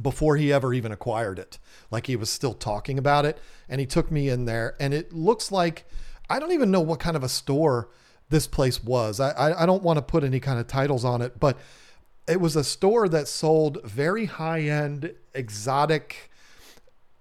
[0.00, 1.58] before he ever even acquired it.
[1.90, 3.38] Like he was still talking about it.
[3.68, 5.84] And he took me in there, and it looks like
[6.30, 7.90] I don't even know what kind of a store
[8.30, 9.20] this place was.
[9.20, 11.58] I, I, I don't want to put any kind of titles on it, but
[12.28, 16.30] it was a store that sold very high end, exotic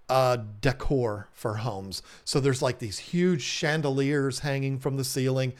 [0.07, 2.03] uh, decor for homes.
[2.23, 5.53] So there's like these huge chandeliers hanging from the ceiling,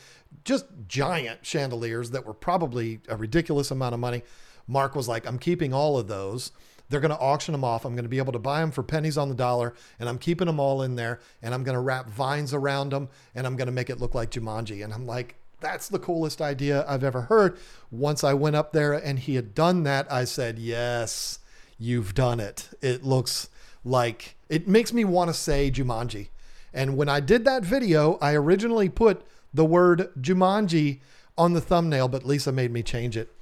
[0.43, 4.21] just giant chandeliers that were probably a ridiculous amount of money.
[4.67, 6.51] Mark was like, I'm keeping all of those.
[6.89, 7.85] They're going to auction them off.
[7.85, 10.17] I'm going to be able to buy them for pennies on the dollar, and I'm
[10.17, 13.55] keeping them all in there, and I'm going to wrap vines around them, and I'm
[13.55, 14.83] going to make it look like Jumanji.
[14.83, 17.57] And I'm like, that's the coolest idea I've ever heard.
[17.91, 21.39] Once I went up there and he had done that, I said, yes,
[21.77, 22.69] you've done it.
[22.81, 23.49] It looks
[23.83, 26.29] like it makes me want to say Jumanji.
[26.73, 30.99] And when I did that video, I originally put the word Jumanji
[31.37, 33.33] on the thumbnail, but Lisa made me change it.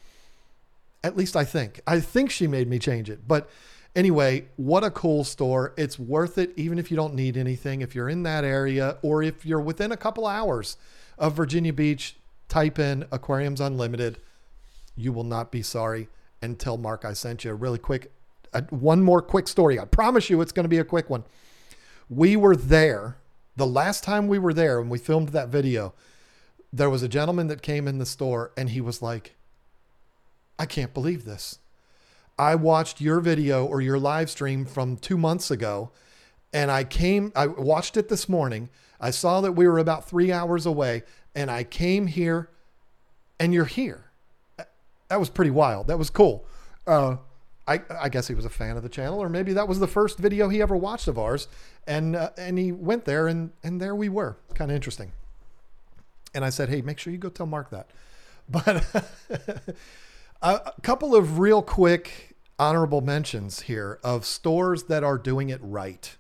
[1.04, 1.82] At least I think.
[1.88, 3.28] I think she made me change it.
[3.28, 3.50] But
[3.96, 5.74] anyway, what a cool store.
[5.78, 7.82] It's worth it even if you don't need anything.
[7.82, 10.78] If you're in that area or if you're within a couple hours
[11.18, 12.16] of Virginia Beach,
[12.50, 14.20] type in Aquariums Unlimited.
[14.96, 16.10] You will not be sorry.
[16.42, 17.52] And tell Mark I sent you.
[17.52, 18.12] A really quick,
[18.54, 19.80] uh, one more quick story.
[19.80, 21.24] I promise you it's going to be a quick one.
[22.10, 23.18] We were there
[23.56, 25.94] the last time we were there and we filmed that video.
[26.72, 29.37] There was a gentleman that came in the store and he was like,
[30.60, 31.60] I can't believe this.
[32.40, 35.92] I watched your video or your live stream from two months ago,
[36.54, 38.70] and I came, I watched it this morning.
[39.00, 41.04] I saw that we were about three hours away,
[41.36, 42.50] and I came here,
[43.40, 44.06] and you're here.
[45.10, 45.88] That was pretty wild.
[45.88, 46.46] That was cool.
[46.86, 47.18] Uh,
[47.68, 49.88] I, I, guess he was a fan of the channel, or maybe that was the
[49.88, 51.48] first video he ever watched of ours,
[51.86, 54.38] and uh, and he went there, and and there we were.
[54.54, 55.12] Kind of interesting.
[56.34, 57.90] And I said, hey, make sure you go tell Mark that.
[58.50, 58.86] But
[60.42, 66.16] A couple of real quick honorable mentions here of stores that are doing it right.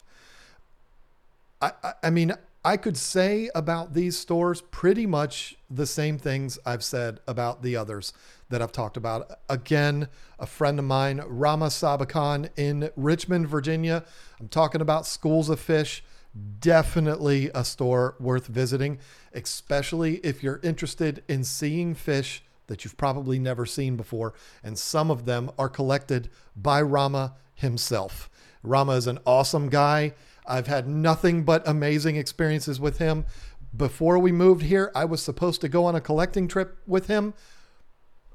[1.62, 2.34] I, I, I mean,
[2.65, 7.75] I could say about these stores pretty much the same things I've said about the
[7.75, 8.12] others
[8.49, 9.39] that I've talked about.
[9.49, 10.08] Again,
[10.39, 14.03] a friend of mine, Rama Sabakan in Richmond, Virginia.
[14.39, 16.03] I'm talking about Skoolz of Fish.
[16.60, 18.97] Definitely a store worth visiting,
[19.34, 25.10] especially if you're interested in seeing fish that you've probably never seen before, and some
[25.10, 28.30] of them are collected by Rama himself.
[28.63, 30.13] Rama is an awesome guy.
[30.45, 33.25] I've had nothing but amazing experiences with him.
[33.75, 37.34] Before we moved here, I was supposed to go on a collecting trip with him.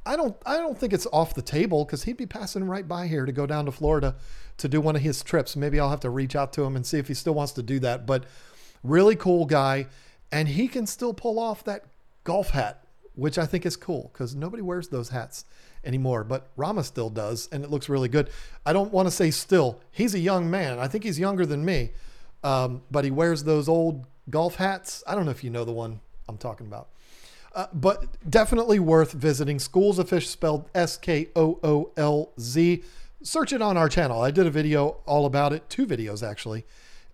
[0.05, 3.07] I don't I don't think it's off the table because he'd be passing right by
[3.07, 4.17] here to go down to Florida
[4.59, 5.55] to do one of his trips.
[5.57, 7.63] Maybe I'll have to reach out to him and see if he still wants to
[7.63, 8.05] do that.
[8.05, 8.25] But
[8.83, 9.87] really cool guy,
[10.33, 11.85] and he can still pull off that
[12.25, 12.82] golf hat
[13.15, 15.45] which I think is cool because nobody wears those hats
[15.85, 16.25] anymore.
[16.25, 18.31] But Rama still does, and it looks really good.
[18.65, 19.81] I don't want to say still.
[19.91, 20.79] He's a young man.
[20.79, 21.93] I think he's younger than me,
[22.43, 25.03] um, but he wears those old golf hats.
[25.07, 26.89] I don't know if you know the one I'm talking about.
[27.55, 29.59] Uh, but definitely worth visiting.
[29.59, 32.83] Skoolz of Fish spelled S K O O L Z.
[33.23, 34.23] Search it on our channel.
[34.23, 36.65] I did a video all about it, two videos actually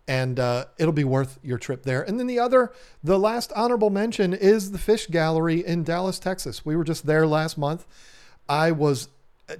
[0.09, 2.03] and uh, it'll be worth your trip there.
[2.03, 2.73] And then the other,
[3.05, 6.64] the last honorable mention is the Fish Gallery in Dallas, Texas.
[6.64, 7.87] We were just there last month.
[8.49, 9.09] I was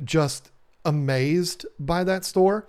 [0.02, 0.50] just
[0.87, 2.66] amazed by that store.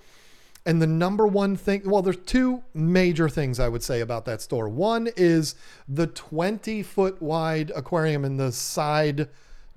[0.66, 4.42] And the number one thing, well, there's two major things I would say about that
[4.42, 4.68] store.
[4.68, 5.56] One is
[5.88, 9.30] the 20 foot wide aquarium in the side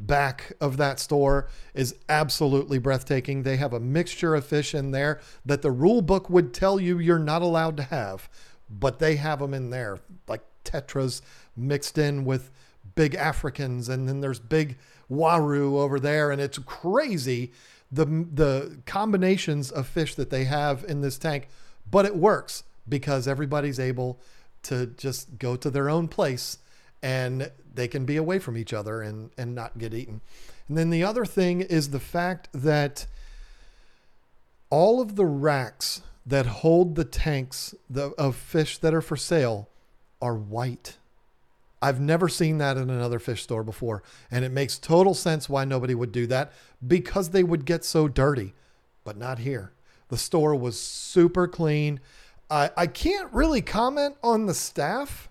[0.06, 3.42] back of that store is absolutely breathtaking.
[3.42, 6.98] They have a mixture of fish in there that the rule book would tell you
[6.98, 8.28] you're not allowed to have,
[8.68, 11.22] but they have them in there, like tetras
[11.56, 12.50] mixed in with
[12.94, 14.76] big Africans, and then there's big
[15.10, 17.52] uaru over there, and it's crazy
[17.90, 21.48] the the combinations of fish that they have in this tank,
[21.90, 24.18] but it works because everybody's able
[24.62, 26.58] to just go to their own place
[27.02, 30.20] and they can be away from each other and, and not get eaten.
[30.68, 33.06] And then the other thing is the fact that
[34.70, 39.68] all of the racks that hold the tanks of fish that are for sale
[40.20, 40.96] are white.
[41.82, 44.04] I've never seen that in another fish store before.
[44.30, 46.52] And it makes total sense why nobody would do that
[46.86, 48.54] because they would get so dirty,
[49.02, 49.72] but not here.
[50.08, 51.98] The store was super clean.
[52.48, 55.28] I, I can't really comment on the staff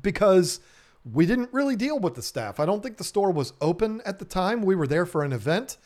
[0.00, 0.60] because
[1.10, 2.58] we didn't really deal with the staff.
[2.58, 4.62] I don't think the store was open at the time.
[4.62, 5.76] We were there for an event.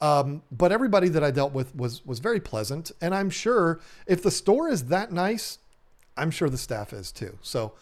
[0.00, 4.22] Um, but everybody that I dealt with was was very pleasant, and I'm sure if
[4.22, 5.58] the store is that nice,
[6.16, 7.38] I'm sure the staff is too.
[7.40, 7.72] So,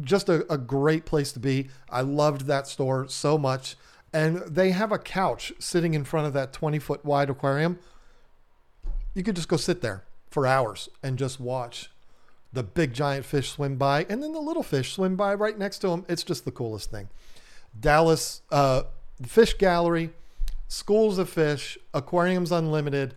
[0.00, 1.68] just a, a great place to be.
[1.90, 3.76] I loved that store so much,
[4.12, 7.78] and they have a couch sitting in front of that 20 foot wide aquarium.
[9.14, 11.90] You could just go sit there for hours and just watch
[12.52, 15.78] the big giant fish swim by, and then the little fish swim by right next
[15.78, 16.04] to them.
[16.08, 17.08] It's just the coolest thing.
[17.78, 18.82] Dallas uh,
[19.26, 20.10] Fish Gallery,
[20.68, 23.14] Skoolz of Fish, Aquariums Unlimited,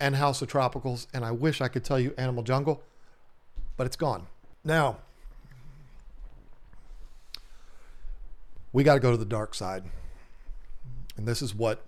[0.00, 1.06] and House of Tropicals.
[1.12, 2.82] And I wish I could tell you Animal Jungle,
[3.76, 4.26] but it's gone.
[4.64, 4.98] Now,
[8.72, 9.84] we got to go to the dark side.
[11.16, 11.84] And this is what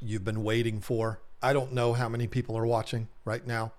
[0.00, 1.20] you've been waiting for.
[1.42, 3.72] I don't know how many people are watching right now,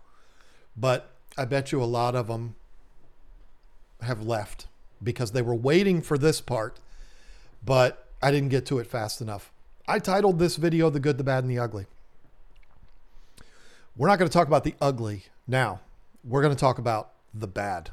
[0.78, 2.56] but I bet you a lot of them
[4.02, 4.68] have left
[5.04, 6.80] because they were waiting for this part,
[7.64, 9.52] but I didn't get to it fast enough.
[9.88, 11.86] I titled this video The Good, the Bad, and the Ugly.
[13.98, 15.80] We're not going to talk about the ugly now.
[16.24, 17.92] We're going to talk about the bad.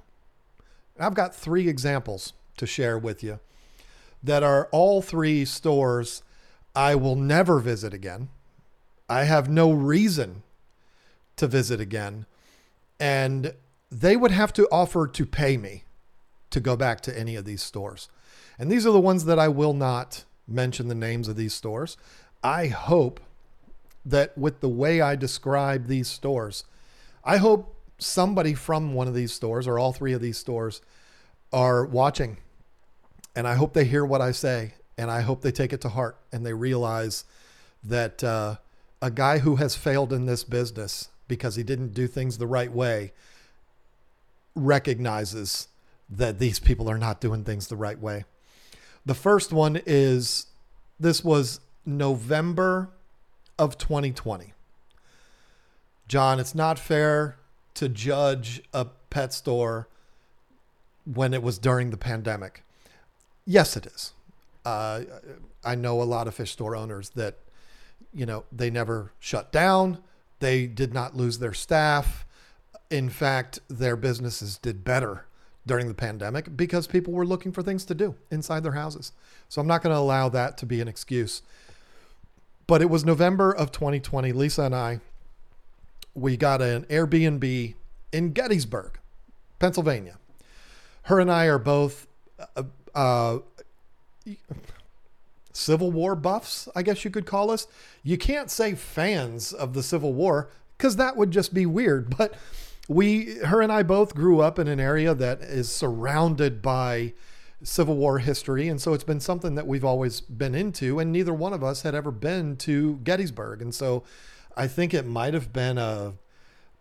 [0.98, 3.40] I've got three examples to share with you
[4.22, 6.22] that are all three stores
[6.74, 8.30] I will never visit again.
[9.08, 10.42] I have no reason
[11.36, 12.26] to visit again
[13.02, 13.52] and
[13.90, 15.82] they would have to offer to pay me
[16.50, 18.08] to go back to any of these stores.
[18.60, 21.96] And these are the ones that I will not mention the names of these stores.
[22.44, 23.18] I hope
[24.04, 26.62] that with the way I describe these stores,
[27.24, 30.80] I hope somebody from one of these stores or all three of these stores
[31.52, 32.36] are watching.
[33.34, 35.88] And I hope they hear what I say and I hope they take it to
[35.88, 37.24] heart and they realize
[37.82, 38.56] that uh,
[39.00, 42.70] a guy who has failed in this business because he didn't do things the right
[42.70, 43.10] way
[44.54, 45.68] recognizes
[46.10, 48.26] that these people are not doing things the right way.
[49.06, 50.48] The first one is
[51.00, 52.90] this was November
[53.58, 54.52] of 2020.
[56.06, 57.36] John, it's not fair
[57.76, 59.88] to judge a pet store
[61.06, 62.62] when it was during the pandemic.
[63.46, 64.12] Yes, it is.
[64.66, 65.00] Uh,
[65.64, 67.38] I know a lot of fish store owners that,
[68.12, 69.96] you know, they never shut down.
[70.42, 72.26] They did not lose their staff.
[72.90, 75.26] In fact, their businesses did better
[75.64, 79.12] during the pandemic because people were looking for things to do inside their houses.
[79.48, 81.42] So I'm not going to allow that to be an excuse.
[82.66, 84.32] But it was November of 2020.
[84.32, 84.98] Lisa and I,
[86.12, 87.74] we got an Airbnb
[88.10, 88.98] in Gettysburg,
[89.60, 90.18] Pennsylvania.
[91.02, 92.08] Her and I are both
[92.56, 92.64] uh,
[92.96, 93.38] uh,
[95.52, 97.66] Civil War buffs, I guess you could call us.
[98.02, 102.16] You can't say fans of the Civil War because that would just be weird.
[102.16, 102.34] But
[102.88, 107.12] we, her and I both grew up in an area that is surrounded by
[107.62, 108.68] Civil War history.
[108.68, 110.98] And so it's been something that we've always been into.
[110.98, 113.62] And neither one of us had ever been to Gettysburg.
[113.62, 114.02] And so
[114.56, 116.14] I think it might have been a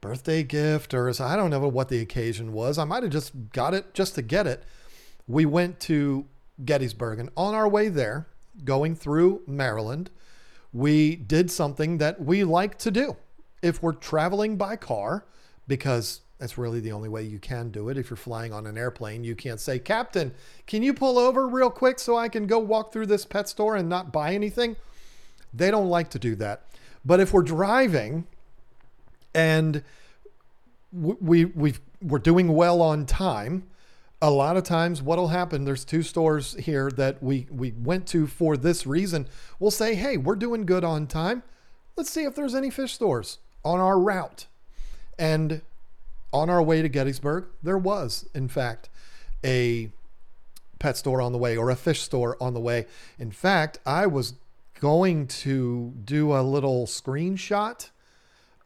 [0.02, 2.78] birthday gift or I don't know what the occasion was.
[2.78, 4.64] I might have just got it just to get it.
[5.28, 6.26] We went to
[6.66, 8.28] Gettysburg and on our way there,
[8.64, 10.10] going through Maryland,
[10.74, 13.18] we did something that we like to do.
[13.62, 15.26] If we're traveling by car,
[15.68, 17.98] because that's really the only way you can do it.
[17.98, 20.34] If you're flying on an airplane, you can't say, Captain,
[20.66, 23.76] can you pull over real quick so I can go walk through this pet store
[23.76, 24.76] and not buy anything?
[25.54, 26.66] They don't like to do that.
[27.06, 28.26] But if we're driving
[29.36, 29.84] and
[30.92, 33.68] we, we we're doing well on time,
[34.22, 38.28] a lot of times what'll happen there's two stores here that we we went to
[38.28, 39.28] for this reason.
[39.60, 41.44] We'll say hey we're doing good on time.
[41.96, 44.46] Let's see if there's any fish stores on our route.
[45.18, 45.62] And
[46.32, 48.90] on our way to gettysburg there was in fact
[49.44, 49.90] a
[50.80, 52.86] pet store on the way or a fish store on the way.
[53.18, 54.36] In fact i was
[54.80, 57.90] going to do a little screenshot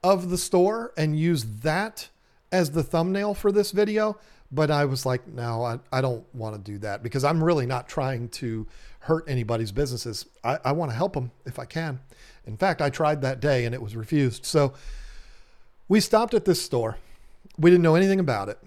[0.04, 2.10] of the store and use that
[2.52, 4.18] as the thumbnail for this video
[4.56, 7.66] but I was like, no, I, I don't want to do that because I'm really
[7.66, 8.66] not trying to
[9.00, 10.26] hurt anybody's businesses.
[10.44, 12.00] I, I want to help them if I can.
[12.46, 14.46] In fact, I tried that day and it was refused.
[14.46, 14.74] So
[15.88, 16.98] we stopped at this store.
[17.58, 18.58] We didn't know anything about it.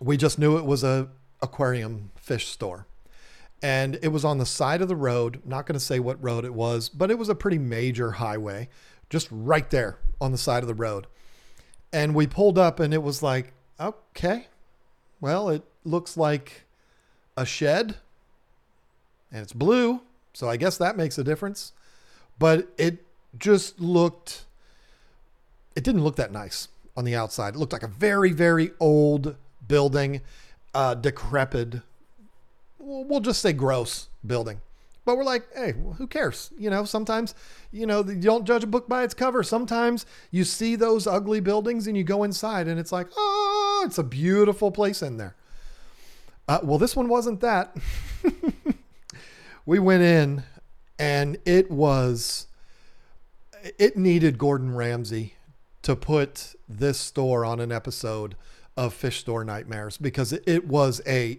[0.00, 1.08] We just knew it was a
[1.42, 2.86] aquarium fish store.
[3.62, 5.42] And it was on the side of the road.
[5.44, 8.68] Not going to say what road it was, but it was a pretty major highway,
[9.10, 11.06] just right there on the side of the road.
[11.92, 14.48] And we pulled up and it was like, okay,
[15.20, 16.64] well, it looks like
[17.36, 17.96] a shed
[19.32, 20.00] and it's blue.
[20.32, 21.72] So I guess that makes a difference.
[22.38, 23.04] But it
[23.38, 24.44] just looked,
[25.74, 26.68] it didn't look that nice.
[26.96, 27.54] on the outside.
[27.54, 29.36] It looked like a very, very old
[29.66, 30.20] building,
[30.74, 31.80] uh, decrepit,
[32.86, 34.60] we'll just say gross building.
[35.06, 36.50] But we're like, hey, who cares?
[36.58, 37.36] You know, sometimes,
[37.70, 39.44] you know, you don't judge a book by its cover.
[39.44, 43.98] Sometimes you see those ugly buildings and you go inside and it's like, oh, it's
[43.98, 45.36] a beautiful place in there.
[46.48, 47.76] Uh, well, this one wasn't that.
[49.66, 50.42] we went in
[50.98, 52.48] and it was,
[53.78, 55.34] it needed Gordon Ramsay
[55.82, 58.34] to put this store on an episode
[58.76, 61.38] of Fish Store Nightmares because it was a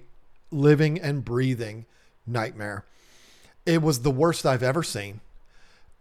[0.52, 1.86] living and breathing
[2.26, 2.86] nightmare.
[3.68, 5.20] It was the worst I've ever seen.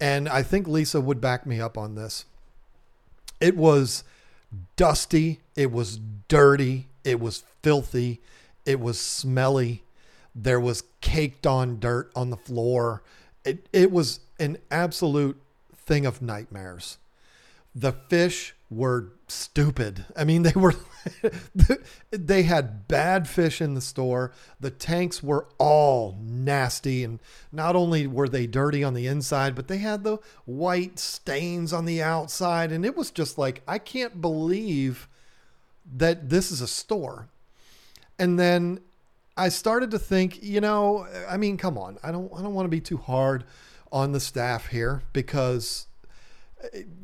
[0.00, 2.24] And I think Lisa would back me up on this.
[3.40, 4.04] It was
[4.76, 5.98] dusty, it was
[6.28, 8.20] dirty, it was filthy,
[8.64, 9.82] it was smelly.
[10.34, 13.02] There was caked on dirt on the floor.
[13.44, 15.40] It, it was an absolute
[15.74, 16.98] thing of nightmares.
[17.74, 20.04] The fish were stupid.
[20.16, 20.74] I mean, they were
[22.10, 24.32] they had bad fish in the store.
[24.60, 27.20] The tanks were all nasty and
[27.52, 31.84] not only were they dirty on the inside, but they had the white stains on
[31.84, 35.08] the outside and it was just like I can't believe
[35.94, 37.28] that this is a store.
[38.18, 38.80] And then
[39.36, 41.98] I started to think, you know, I mean, come on.
[42.02, 43.44] I don't I don't want to be too hard
[43.92, 45.86] on the staff here because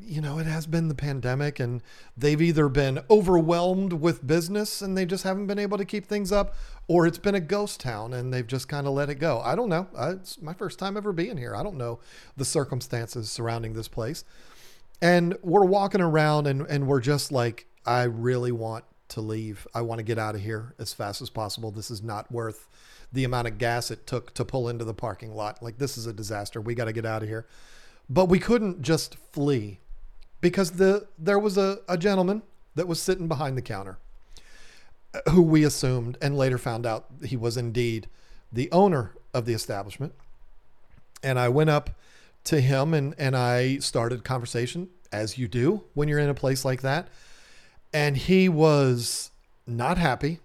[0.00, 1.82] you know, it has been the pandemic and
[2.16, 6.32] they've either been overwhelmed with business and they just haven't been able to keep things
[6.32, 6.54] up,
[6.88, 9.40] or it's been a ghost town and they've just kind of let it go.
[9.40, 9.88] I don't know.
[9.96, 11.54] It's my first time ever being here.
[11.54, 12.00] I don't know
[12.36, 14.24] the circumstances surrounding this place.
[15.00, 19.66] And we're walking around and, and we're just like, I really want to leave.
[19.74, 21.70] I want to get out of here as fast as possible.
[21.70, 22.68] This is not worth
[23.12, 25.62] the amount of gas it took to pull into the parking lot.
[25.62, 26.60] Like, this is a disaster.
[26.60, 27.46] We got to get out of here.
[28.08, 29.78] But we couldn't just flee
[30.40, 32.42] because the there was a, a gentleman
[32.74, 33.98] that was sitting behind the counter
[35.14, 38.08] uh, who we assumed and later found out he was indeed
[38.52, 40.12] the owner of the establishment.
[41.22, 41.90] And I went up
[42.44, 46.64] to him and, and I started conversation as you do when you're in a place
[46.64, 47.08] like that.
[47.92, 49.30] And he was
[49.66, 50.40] not happy.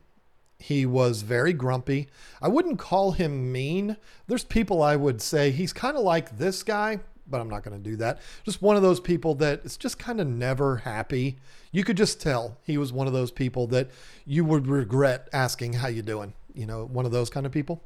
[0.60, 2.08] He was very grumpy.
[2.42, 3.98] I wouldn't call him mean.
[4.28, 7.00] There's people I would say he's kind of like this guy,
[7.30, 8.20] but I'm not going to do that.
[8.44, 11.38] Just one of those people that is just kind of never happy.
[11.72, 13.90] You could just tell he was one of those people that
[14.26, 16.34] you would regret asking how you doing.
[16.54, 17.84] You know, one of those kind of people.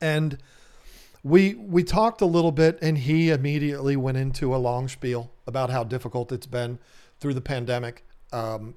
[0.00, 0.38] And
[1.22, 5.70] we we talked a little bit and he immediately went into a long spiel about
[5.70, 6.78] how difficult it's been
[7.18, 8.04] through the pandemic.
[8.32, 8.74] Um,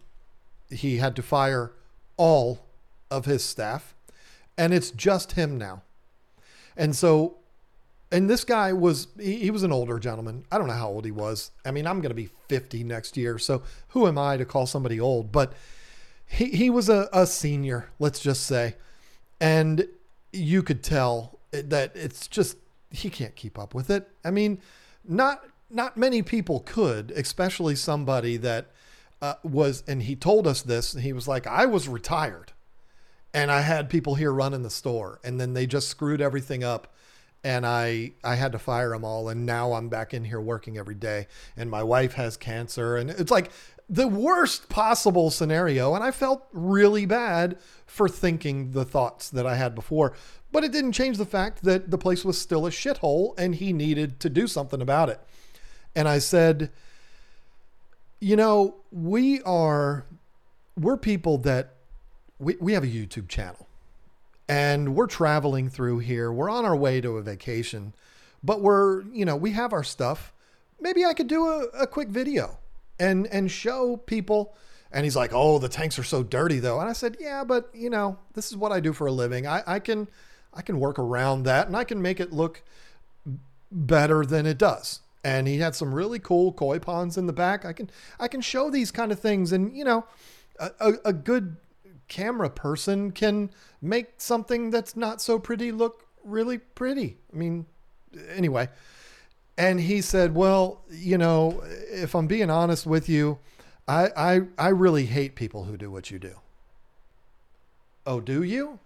[0.69, 1.73] he had to fire
[2.15, 2.65] all
[3.11, 3.93] of his staff
[4.57, 5.83] and it's just him now.
[6.75, 7.37] And so
[8.11, 10.45] and this guy was he, he, was an older gentleman.
[10.51, 11.51] I don't know how old he was.
[11.65, 14.65] I mean i'm going to be 50 next year so who am i to call
[14.65, 15.31] somebody old?
[15.31, 15.53] But
[16.25, 18.75] he, he was a, a senior let's just say.
[19.39, 19.87] And
[20.31, 22.57] you could tell that it's just
[22.91, 24.09] he can't keep up with it.
[24.23, 24.61] I mean
[25.03, 28.71] not not many people could especially somebody that
[29.21, 32.53] uh, was and he told us this he was like i was retired
[33.33, 36.93] and i had people here running the store and then they just screwed everything up
[37.43, 40.77] and I I had to fire them all and now I'm back in here working
[40.77, 41.27] every day.
[41.55, 43.51] And my wife has cancer and it's like
[43.89, 49.55] the worst possible scenario and I felt really bad for thinking the thoughts that I
[49.55, 50.13] had before.
[50.51, 53.73] But it didn't change the fact that the place was still a shithole and he
[53.73, 55.21] needed to do something about it.
[55.95, 56.71] And I said
[58.19, 60.05] you know we are
[60.75, 61.75] we're people that
[62.39, 63.66] we, we have a YouTube channel
[64.47, 66.31] and we're traveling through here.
[66.31, 67.93] We're on our way to a vacation,
[68.43, 70.33] but we're, you know, we have our stuff.
[70.79, 72.57] Maybe I could do a, a quick video
[72.99, 74.55] and and show people.
[74.91, 77.69] And he's like, "Oh, the tanks are so dirty, though." And I said, "Yeah, but
[77.73, 79.45] you know, this is what I do for a living.
[79.45, 80.07] I, I can
[80.53, 82.63] I can work around that, and I can make it look
[83.71, 87.65] better than it does." And he had some really cool koi ponds in the back.
[87.65, 90.05] I can I can show these kind of things, and you know,
[90.57, 91.57] a, a, a good
[92.07, 93.49] camera person can
[93.81, 97.17] make something that's not so pretty look really pretty.
[97.33, 97.65] I mean,
[98.29, 98.69] anyway.
[99.57, 103.39] And he said, "Well, you know, if I'm being honest with you,
[103.87, 106.35] I I I really hate people who do what you do."
[108.05, 108.79] Oh, do you?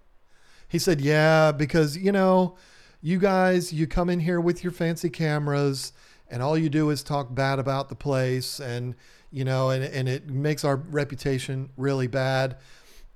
[0.68, 2.56] He said, "Yeah, because you know,
[3.02, 5.92] you guys, you come in here with your fancy cameras
[6.30, 8.96] and all you do is talk bad about the place and
[9.32, 12.56] you know, and and it makes our reputation really bad."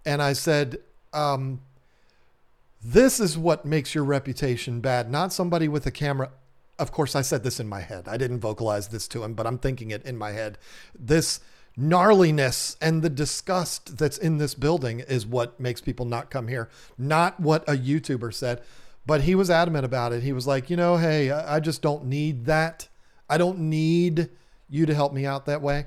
[0.06, 0.78] And I said,
[1.14, 1.62] um,
[2.82, 6.32] This is what makes your reputation bad, not somebody with a camera.
[6.78, 8.08] Of course, I said this in my head.
[8.08, 10.58] I didn't vocalize this to him, but I'm thinking it in my head.
[10.98, 11.40] This
[11.78, 16.70] gnarliness and the disgust that's in this building is what makes people not come here,
[16.98, 18.62] not what a YouTuber said.
[19.06, 20.24] But he was adamant about it.
[20.24, 22.88] He was like, you know, hey, I just don't need that.
[23.30, 24.30] I don't need
[24.68, 25.86] you to help me out that way.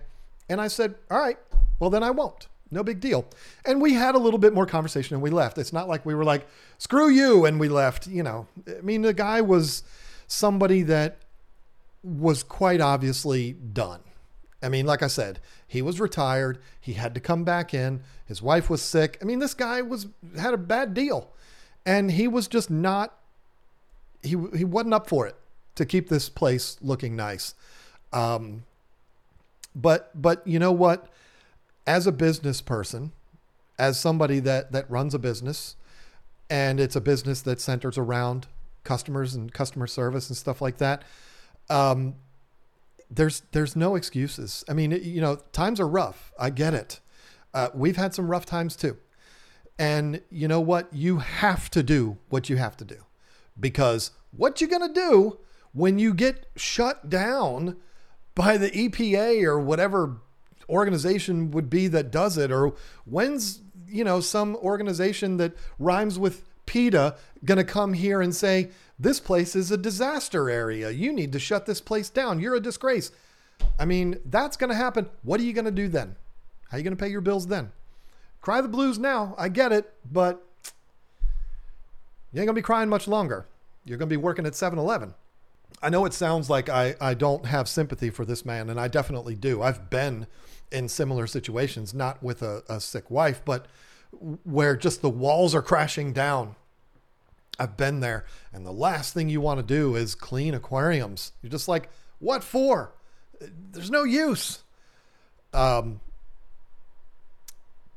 [0.48, 1.36] And I said, all right,
[1.80, 2.46] well, then I won't.
[2.70, 3.26] No big deal.
[3.64, 5.58] And we had a little bit more conversation and we left.
[5.58, 6.46] It's not like we were like,
[6.76, 8.06] screw you, and we left.
[8.06, 9.82] You know, I mean, the guy was
[10.26, 11.18] somebody that
[12.02, 14.00] was quite obviously done.
[14.62, 16.58] I mean, like I said, he was retired.
[16.80, 18.02] He had to come back in.
[18.26, 19.18] His wife was sick.
[19.22, 21.30] I mean, this guy was had a bad deal,
[21.86, 23.14] and he was just not.
[24.22, 25.36] He he wasn't up for it
[25.76, 27.54] to keep this place looking nice.
[28.12, 28.64] Um,
[29.76, 31.06] but but you know what?
[31.88, 33.12] As a business person,
[33.78, 35.74] as somebody that that runs a business,
[36.50, 38.46] and it's a business that centers around
[38.84, 41.02] customers and customer service and stuff like that.
[41.70, 42.16] Um,
[43.10, 44.64] there's there's no excuses.
[44.68, 46.30] I mean, you know, times are rough.
[46.38, 47.00] I get it.
[47.54, 48.98] Uh, we've had some rough times too,
[49.78, 50.92] and you know what?
[50.92, 53.04] You have to do what you have to do,
[53.58, 55.38] because what you're gonna do
[55.72, 57.76] when you get shut down
[58.34, 60.18] by the EPA or whatever
[60.68, 66.44] organization would be that does it, or when's you know some organization that rhymes with
[66.66, 70.90] PETA gonna come here and say this place is a disaster area.
[70.90, 72.40] You need to shut this place down.
[72.40, 73.12] You're a disgrace.
[73.78, 75.08] I mean, that's going to happen.
[75.22, 76.16] What are you going to do then?
[76.70, 77.72] How are you going to pay your bills then?
[78.40, 79.34] Cry the blues now.
[79.38, 80.44] I get it, but
[82.32, 83.46] you ain't going to be crying much longer.
[83.84, 85.14] You're going to be working at 7 Eleven.
[85.82, 88.88] I know it sounds like I, I don't have sympathy for this man, and I
[88.88, 89.62] definitely do.
[89.62, 90.26] I've been
[90.72, 93.66] in similar situations, not with a, a sick wife, but
[94.44, 96.56] where just the walls are crashing down
[97.58, 101.32] I've been there, and the last thing you want to do is clean aquariums.
[101.42, 102.92] You're just like, what for?
[103.40, 104.62] There's no use.
[105.52, 106.00] Um,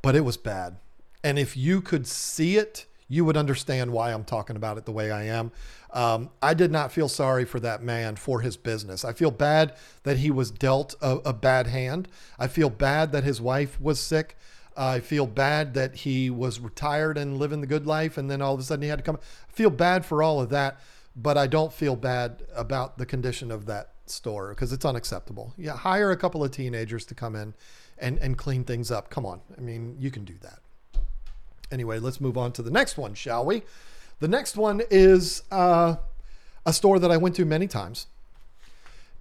[0.01, 0.77] but it was bad.
[1.23, 4.91] And if you could see it, you would understand why I'm talking about it the
[4.93, 5.51] way I am.
[5.91, 9.03] Um, I did not feel sorry for that man for his business.
[9.03, 12.07] I feel bad that he was dealt a, a bad hand.
[12.39, 14.37] I feel bad that his wife was sick.
[14.77, 18.53] I feel bad that he was retired and living the good life, and then all
[18.53, 19.19] of a sudden he had to come.
[19.49, 20.79] I feel bad for all of that,
[21.13, 25.53] but I don't feel bad about the condition of that store because it's unacceptable.
[25.57, 27.55] Yeah, hire a couple of teenagers to come in
[27.97, 29.09] and and clean things up.
[29.09, 30.59] Come on, I mean you can do that.
[31.71, 33.63] Anyway, let's move on to the next one, shall we?
[34.19, 35.95] The next one is uh,
[36.65, 38.07] a store that I went to many times,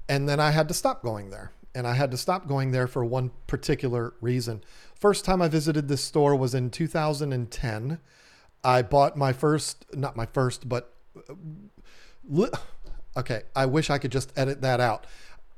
[0.08, 2.86] and then I had to stop going there and I had to stop going there
[2.86, 4.62] for one particular reason.
[4.94, 7.98] First time I visited this store was in 2010.
[8.62, 10.92] I bought my first, not my first, but
[13.16, 15.06] okay, I wish I could just edit that out.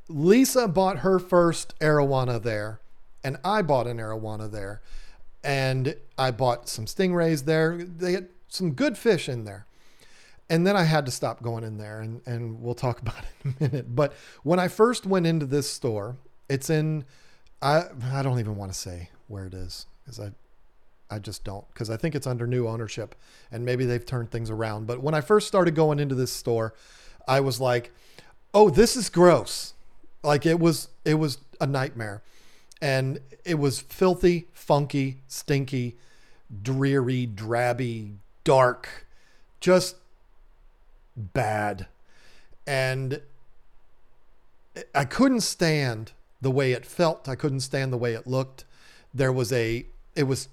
[0.09, 2.80] Lisa bought her first arowana there,
[3.24, 4.82] and I bought an arowana there,
[5.45, 7.76] and I bought some stingrays there.
[7.76, 9.66] They had some good fish in there
[10.53, 13.26] and then I had to stop going in there, and, and we'll talk about it
[13.45, 13.97] in a minute.
[13.97, 14.12] But
[14.43, 16.16] when I first went into this store,
[16.49, 17.07] it's in,
[17.62, 20.32] I, I don't even want to say where it is because I,
[21.11, 23.14] I just don't because I think it's under new ownership
[23.51, 24.86] and maybe they've turned things around.
[24.86, 26.74] But when I first started going into this store,
[27.26, 27.93] I was like,
[28.53, 29.72] oh, this is gross.
[30.22, 32.22] Like it was, it was a nightmare.
[32.82, 35.96] And it was filthy, funky, stinky,
[36.62, 39.06] dreary, drabby, dark,
[39.60, 39.96] just
[41.16, 41.86] bad.
[42.66, 43.22] And
[44.94, 47.28] I couldn't stand the way it felt.
[47.28, 48.64] I couldn't stand the way it looked.
[49.14, 50.48] There was a, it was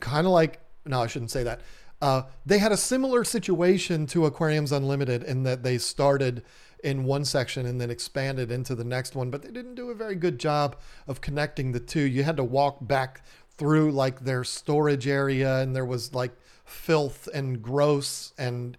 [0.00, 1.60] kind of like, no, I shouldn't say that.
[2.00, 6.42] Uh, they had a similar situation to Aquariums Unlimited in that they started
[6.84, 9.94] in one section and then expanded into the next one, but they didn't do a
[9.94, 10.76] very good job
[11.08, 12.02] of connecting the two.
[12.02, 13.24] You had to walk back
[13.56, 16.32] through like their storage area, and there was like
[16.64, 18.76] filth and gross and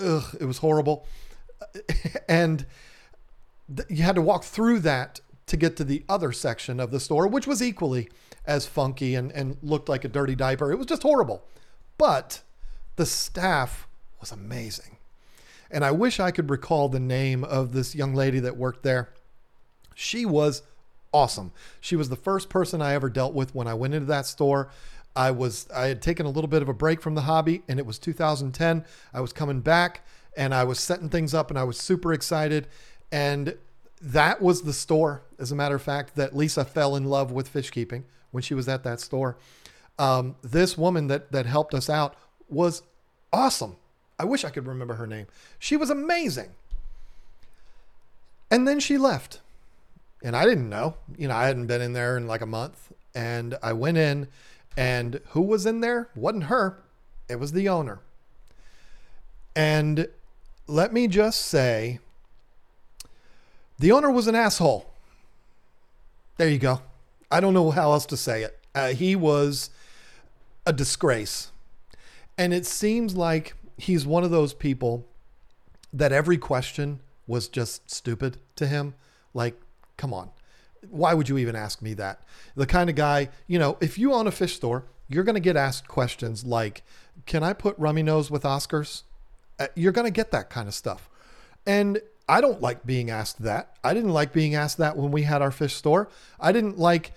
[0.00, 1.06] ugh, it was horrible.
[2.28, 2.66] And
[3.74, 6.98] th- you had to walk through that to get to the other section of the
[6.98, 8.08] store, which was equally
[8.46, 10.72] as funky and, and looked like a dirty diaper.
[10.72, 11.44] It was just horrible.
[11.98, 12.42] But
[12.96, 13.86] the staff
[14.20, 14.96] was amazing.
[15.72, 19.08] And I wish I could recall the name of this young lady that worked there.
[19.94, 20.62] She was
[21.12, 21.52] awesome.
[21.80, 24.70] She was the first person I ever dealt with when I went into that store.
[25.16, 27.78] I was I had taken a little bit of a break from the hobby and
[27.78, 28.84] it was 2010.
[29.12, 30.06] I was coming back
[30.36, 32.66] and I was setting things up and I was super excited
[33.10, 33.56] and
[34.00, 37.48] that was the store as a matter of fact that Lisa fell in love with
[37.48, 39.36] fish keeping when she was at that store.
[39.98, 42.16] Um, this woman that that helped us out
[42.48, 42.82] was
[43.32, 43.76] awesome.
[44.22, 45.26] I wish I could remember her name.
[45.58, 46.50] She was amazing.
[48.52, 49.40] And then she left.
[50.22, 50.94] And I didn't know.
[51.18, 52.92] You know, I hadn't been in there in like a month.
[53.16, 54.28] And I went in,
[54.76, 56.08] and who was in there?
[56.14, 56.78] Wasn't her,
[57.28, 57.98] it was the owner.
[59.56, 60.06] And
[60.68, 61.98] let me just say,
[63.80, 64.88] the owner was an asshole.
[66.36, 66.80] There you go.
[67.28, 68.56] I don't know how else to say it.
[68.72, 69.70] Uh, he was
[70.64, 71.50] a disgrace.
[72.38, 75.04] And it seems like he's one of those people
[75.92, 78.94] that every question was just stupid to him.
[79.34, 79.60] Like,
[79.96, 80.30] come on.
[80.88, 82.22] Why would you even ask me that?
[82.54, 85.40] The kind of guy, you know, if you own a fish store, you're going to
[85.40, 86.82] get asked questions like,
[87.26, 89.02] can I put rummy nose with Oscars?
[89.58, 91.08] Uh, you're going to get that kind of stuff.
[91.66, 93.76] And I don't like being asked that.
[93.82, 96.08] I didn't like being asked that when we had our fish store.
[96.38, 97.12] I didn't like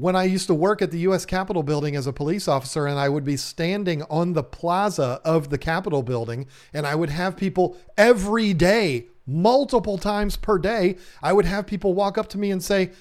[0.00, 2.98] when I used to work at the US Capitol building as a police officer and
[2.98, 7.36] I would be standing on the plaza of the Capitol building and I would have
[7.36, 12.50] people every day, multiple times per day, I would have people walk up to me
[12.50, 12.92] and say,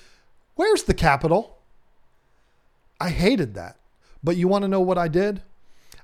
[0.56, 1.58] Where's the Capitol?
[3.00, 3.78] I hated that.
[4.22, 5.41] But you want to know what I did?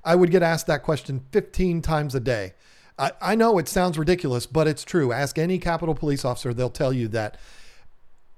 [0.05, 2.53] I would get asked that question 15 times a day.
[2.97, 5.11] I, I know it sounds ridiculous, but it's true.
[5.11, 7.37] Ask any Capitol police officer, they'll tell you that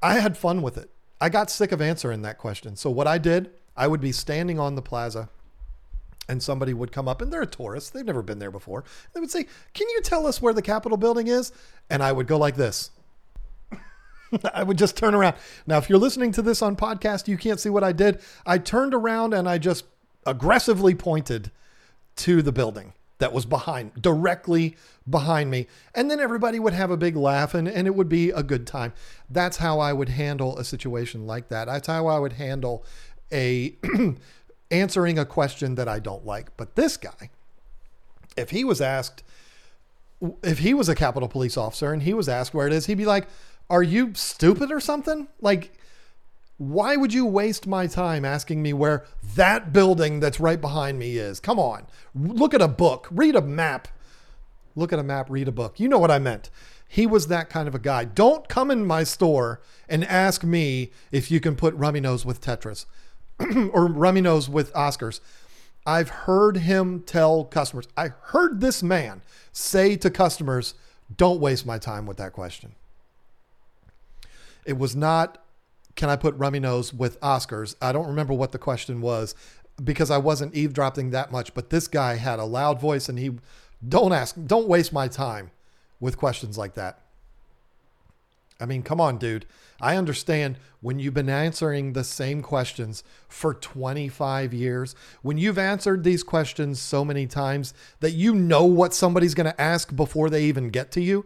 [0.01, 0.89] I had fun with it.
[1.19, 2.75] I got sick of answering that question.
[2.75, 5.29] So what I did, I would be standing on the plaza
[6.29, 7.93] and somebody would come up and they're a tourist.
[7.93, 8.83] They've never been there before.
[9.13, 11.51] They would say, Can you tell us where the Capitol building is?
[11.89, 12.91] And I would go like this.
[14.53, 15.37] I would just turn around.
[15.65, 18.19] Now, if you're listening to this on podcast, you can't see what I did.
[18.45, 19.85] I turned around and I just
[20.25, 21.51] aggressively pointed
[22.17, 24.75] to the building that was behind, directly
[25.09, 25.67] behind me.
[25.95, 28.67] And then everybody would have a big laugh and, and it would be a good
[28.67, 28.93] time.
[29.29, 31.65] That's how I would handle a situation like that.
[31.65, 32.85] That's how I would handle
[33.31, 33.75] a
[34.71, 36.55] answering a question that I don't like.
[36.57, 37.29] But this guy,
[38.35, 39.23] if he was asked,
[40.43, 42.95] if he was a Capitol Police officer and he was asked where it is, he'd
[42.95, 43.27] be like,
[43.69, 45.27] Are you stupid or something?
[45.41, 45.73] Like,
[46.57, 49.05] why would you waste my time asking me where
[49.35, 51.39] that building that's right behind me is?
[51.39, 51.85] Come on.
[52.15, 53.87] Look at a book, read a map.
[54.75, 55.79] Look at a map, read a book.
[55.79, 56.49] You know what I meant.
[56.87, 58.05] He was that kind of a guy.
[58.05, 62.41] Don't come in my store and ask me if you can put rummy nose with
[62.41, 62.85] tetras
[63.71, 65.19] or rummy nose with Oscars.
[65.85, 70.73] I've heard him tell customers, I heard this man say to customers,
[71.15, 72.75] don't waste my time with that question.
[74.65, 75.41] It was not
[75.97, 77.75] can I put Rummy Nose with Oscars?
[77.81, 79.35] I don't remember what the question was
[79.83, 83.31] because I wasn't eavesdropping that much, but this guy had a loud voice and he
[83.87, 85.51] don't ask, don't waste my time
[85.99, 87.01] with questions like that.
[88.59, 89.45] I mean, come on, dude.
[89.79, 96.03] I understand when you've been answering the same questions for 25 years, when you've answered
[96.03, 100.43] these questions so many times that you know what somebody's going to ask before they
[100.45, 101.25] even get to you.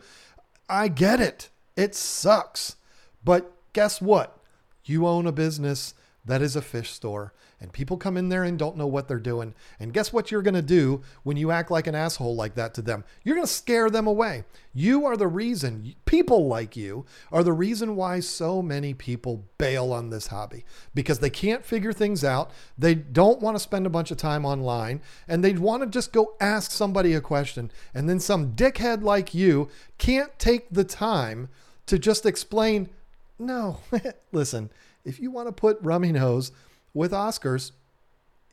[0.69, 1.49] I get it.
[1.78, 2.76] It sucks.
[3.24, 4.38] But guess what?
[4.91, 8.57] You own a business that is a fish store, and people come in there and
[8.57, 9.55] don't know what they're doing.
[9.79, 12.75] And guess what you're going to do when you act like an asshole like that
[12.75, 13.03] to them?
[13.23, 14.43] You're going to scare them away.
[14.73, 19.91] You are the reason, people like you are the reason why so many people bail
[19.91, 20.63] on this hobby
[20.93, 22.51] because they can't figure things out.
[22.77, 26.13] They don't want to spend a bunch of time online and they want to just
[26.13, 27.71] go ask somebody a question.
[27.93, 31.49] And then some dickhead like you can't take the time
[31.87, 32.89] to just explain
[33.41, 33.79] no,
[34.31, 34.69] listen,
[35.03, 36.51] if you want to put Rummy Nose
[36.93, 37.71] with Oscars,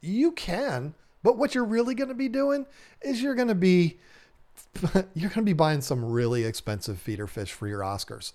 [0.00, 0.94] you can.
[1.22, 2.66] But what you're really going to be doing
[3.02, 3.98] is you're going to be
[5.14, 8.32] you're going to be buying some really expensive feeder fish for your Oscars.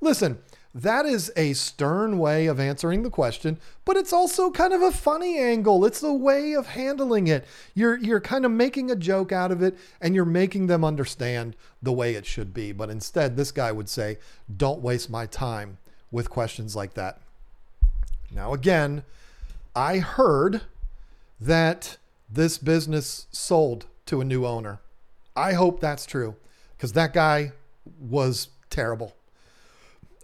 [0.00, 0.38] Listen,
[0.74, 4.90] that is a stern way of answering the question, but it's also kind of a
[4.90, 5.84] funny angle.
[5.84, 7.44] It's the way of handling it.
[7.74, 11.54] You're you're kind of making a joke out of it and you're making them understand
[11.82, 12.72] the way it should be.
[12.72, 14.18] But instead, this guy would say,
[14.54, 15.78] "Don't waste my time
[16.12, 17.18] with questions like that.
[18.30, 19.02] Now, again,
[19.74, 20.62] I heard
[21.40, 21.96] that
[22.30, 24.78] this business sold to a new owner.
[25.34, 26.36] I hope that's true
[26.76, 27.52] because that guy
[28.00, 29.16] was terrible.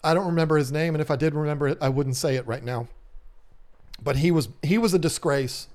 [0.05, 2.47] I don't remember his name, and if I did remember it, I wouldn't say it
[2.47, 2.87] right now.
[4.01, 5.67] But he was he was a disgrace,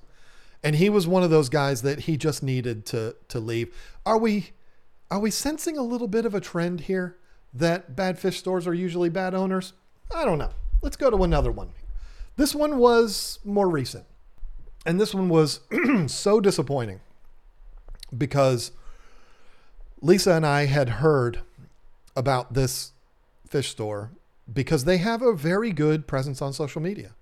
[0.62, 3.74] and he was one of those guys that he just needed to to leave.
[4.06, 4.50] Are we
[5.10, 7.16] are we sensing a little bit of a trend here
[7.52, 9.74] that bad fish stores are usually bad owners?
[10.14, 10.50] I don't know.
[10.80, 11.70] Let's go to another one.
[12.36, 14.06] This one was more recent.
[14.86, 15.60] And this one was
[16.06, 17.00] so disappointing
[18.16, 18.70] because
[20.00, 21.40] Lisa and I had heard
[22.14, 22.92] about this
[23.48, 24.12] fish store
[24.52, 27.14] because they have a very good presence on social media.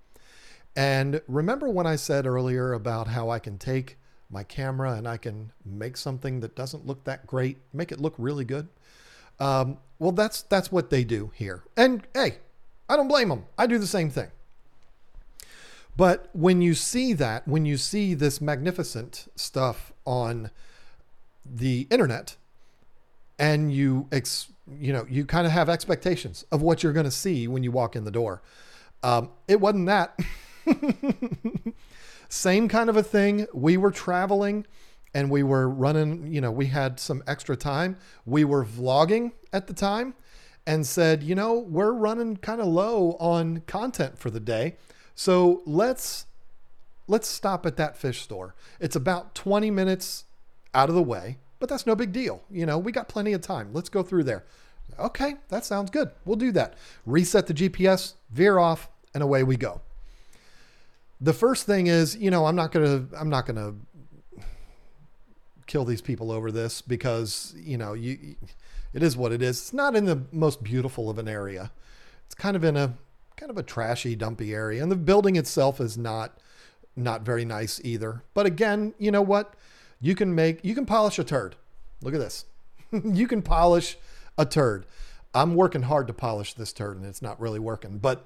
[0.75, 3.97] And remember when I said earlier about how I can take
[4.29, 8.15] my camera and I can make something that doesn't look that great, make it look
[8.17, 8.67] really good?
[9.39, 11.63] Um, well, that's that's what they do here.
[11.77, 12.37] And hey,
[12.89, 13.45] I don't blame them.
[13.57, 14.29] I do the same thing.
[15.95, 20.49] But when you see that, when you see this magnificent stuff on
[21.45, 22.35] the internet,
[23.39, 24.47] and you ex,
[24.79, 27.71] you know you kind of have expectations of what you're going to see when you
[27.71, 28.41] walk in the door.
[29.03, 30.19] Um, it wasn't that.
[32.29, 33.47] Same kind of a thing.
[33.53, 34.65] We were traveling
[35.13, 37.97] and we were running, you know, we had some extra time.
[38.25, 40.15] We were vlogging at the time
[40.65, 44.75] and said, you know, we're running kind of low on content for the day.
[45.15, 46.25] So let's
[47.07, 48.55] let's stop at that fish store.
[48.79, 50.25] It's about 20 minutes
[50.73, 52.43] out of the way, but that's no big deal.
[52.49, 53.69] You know, we got plenty of time.
[53.73, 54.45] Let's go through there.
[54.99, 56.11] Okay, that sounds good.
[56.25, 56.75] We'll do that.
[57.05, 59.81] Reset the GPS, veer off, and away we go.
[61.19, 63.75] The first thing is, you know, I'm not going to I'm not going to
[65.67, 68.35] kill these people over this because, you know, you
[68.93, 69.59] it is what it is.
[69.59, 71.71] It's not in the most beautiful of an area.
[72.25, 72.93] It's kind of in a
[73.35, 76.37] kind of a trashy, dumpy area, and the building itself is not
[76.95, 78.23] not very nice either.
[78.33, 79.55] But again, you know what?
[79.99, 81.55] You can make you can polish a turd.
[82.01, 82.45] Look at this.
[83.03, 83.97] you can polish
[84.37, 84.85] a turd.
[85.33, 87.97] I'm working hard to polish this turd and it's not really working.
[87.97, 88.25] But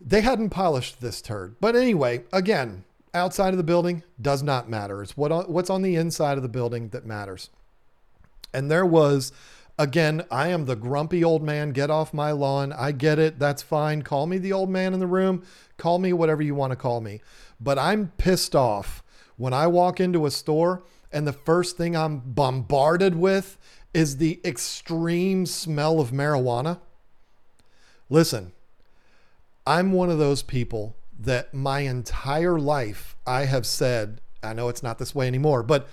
[0.00, 1.56] they hadn't polished this turd.
[1.60, 5.02] But anyway, again, outside of the building does not matter.
[5.02, 7.50] It's what what's on the inside of the building that matters.
[8.54, 9.32] And there was
[9.76, 11.72] Again, I am the grumpy old man.
[11.72, 12.72] Get off my lawn.
[12.72, 13.40] I get it.
[13.40, 14.02] That's fine.
[14.02, 15.42] Call me the old man in the room.
[15.78, 17.20] Call me whatever you want to call me.
[17.60, 19.02] But I'm pissed off
[19.36, 23.58] when I walk into a store and the first thing I'm bombarded with
[23.92, 26.78] is the extreme smell of marijuana.
[28.08, 28.52] Listen,
[29.66, 34.82] I'm one of those people that my entire life I have said, I know it's
[34.82, 35.88] not this way anymore, but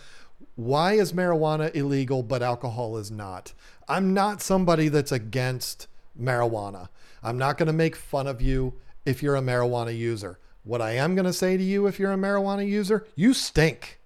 [0.55, 3.53] why is marijuana illegal but alcohol is not?
[3.87, 5.87] I'm not somebody that's against
[6.19, 6.89] marijuana.
[7.23, 8.73] I'm not going to make fun of you
[9.05, 10.39] if you're a marijuana user.
[10.63, 13.99] What I am going to say to you if you're a marijuana user, you stink.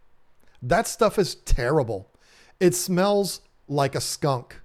[0.61, 2.09] That stuff is terrible.
[2.59, 4.61] It smells like a skunk.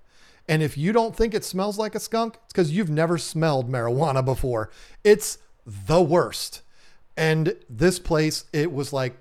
[0.48, 3.70] And if you don't think it smells like a skunk, it's because you've never smelled
[3.70, 4.70] marijuana before.
[5.04, 6.62] It's the worst.
[7.16, 9.16] And this place, it was like,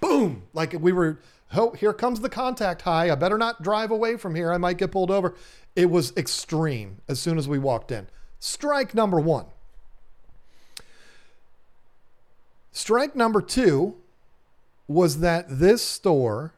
[0.00, 1.20] boom, like we were
[1.56, 3.10] oh, here comes the contact high.
[3.10, 4.52] I better not drive away from here.
[4.52, 5.34] I might get pulled over.
[5.76, 8.08] It was extreme as soon as we walked in.
[8.38, 9.46] Strike number one.
[12.72, 13.96] Strike number two
[14.86, 16.54] was that this store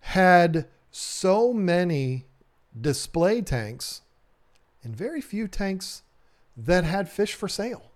[0.00, 2.24] had so many
[2.78, 4.02] display tanks
[4.82, 6.02] and very few tanks
[6.56, 7.90] that had fish for sale.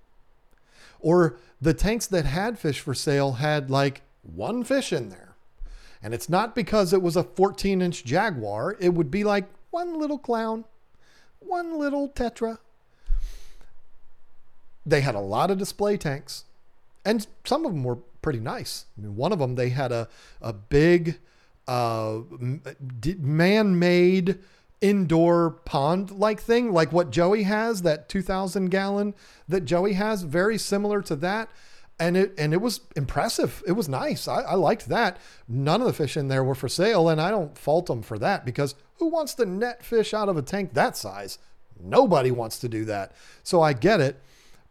[1.00, 5.33] Or the tanks that had fish for sale had like one fish in there
[6.04, 8.76] and it's not because it was a 14 inch Jaguar.
[8.78, 10.66] It would be like one little clown,
[11.40, 12.58] one little Tetra.
[14.84, 16.44] They had a lot of display tanks,
[17.06, 18.84] and some of them were pretty nice.
[18.98, 20.06] I mean, one of them, they had a,
[20.42, 21.18] a big
[21.66, 22.18] uh,
[23.18, 24.40] man made
[24.82, 29.14] indoor pond like thing, like what Joey has, that 2,000 gallon
[29.48, 31.48] that Joey has, very similar to that
[31.98, 33.62] and it and it was impressive.
[33.66, 34.26] It was nice.
[34.26, 35.18] I, I, liked that.
[35.48, 38.18] None of the fish in there were for sale, and I don't fault them for
[38.18, 41.38] that because who wants to net fish out of a tank that size?
[41.80, 43.12] Nobody wants to do that.
[43.42, 44.20] So I get it.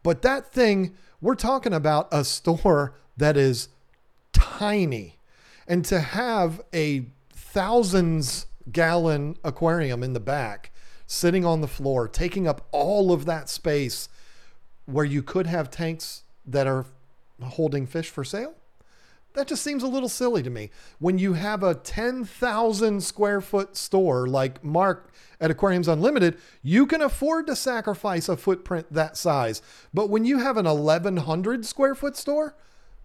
[0.02, 3.70] But that thing, we're talking about a store that is
[4.34, 5.20] tiny,
[5.68, 10.72] and to have a thousands gallon aquarium in the back
[11.06, 14.10] sitting on the floor, taking up all of that space
[14.86, 16.86] where you could have tanks that are
[17.44, 18.56] holding fish for sale?
[19.34, 20.70] That just seems a little silly to me.
[21.00, 27.02] When you have a 10,000 square foot store like Mark at Aquariums Unlimited, you can
[27.02, 29.62] afford to sacrifice a footprint that size.
[29.94, 32.56] But when you have an 1,100 square foot store,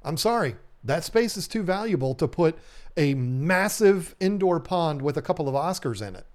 [0.03, 2.59] I'm sorry, that space is too valuable to put
[2.97, 6.27] a massive indoor pond with a couple of Oscars in it.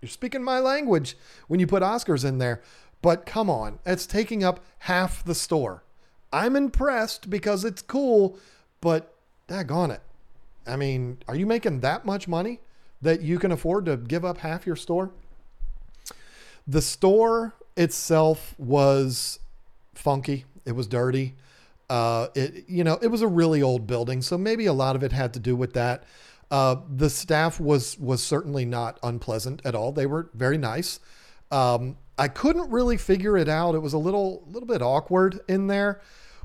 [0.00, 1.16] You're speaking my language
[1.48, 2.62] when you put Oscars in there.
[3.02, 5.82] But come on, it's taking up half the store.
[6.32, 8.38] I'm impressed because it's cool,
[8.80, 9.14] but
[9.48, 10.02] daggone it.
[10.66, 12.60] I mean, are you making that much money
[13.00, 15.10] that you can afford to give up half your store?
[16.66, 19.38] The store itself was
[19.94, 20.44] funky.
[20.64, 21.34] It was dirty.
[21.88, 25.04] Uh, it you know it was a really old building, so maybe a lot of
[25.04, 26.02] it had to do with that.
[26.50, 29.92] Uh, the staff was was certainly not unpleasant at all.
[29.92, 30.98] They were very nice.
[31.52, 33.74] Um, I couldn't really figure it out.
[33.74, 36.00] It was a little little bit awkward in there.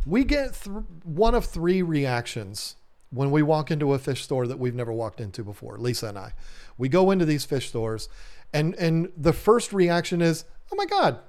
[0.06, 2.76] We get th- one of three reactions
[3.12, 5.78] when we walk into a fish store that we've never walked into before.
[5.78, 6.34] Lisa and I,
[6.78, 8.10] we go into these fish stores,
[8.54, 11.20] and and the first reaction is, "Oh my God,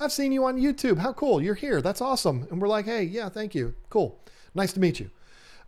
[0.00, 0.98] I've seen you on YouTube.
[0.98, 1.42] How cool.
[1.42, 1.82] You're here.
[1.82, 2.46] That's awesome.
[2.50, 3.74] And we're like, hey, yeah, thank you.
[3.90, 4.20] Cool.
[4.54, 5.10] Nice to meet you.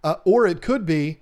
[0.04, 1.20] Uh, or it could be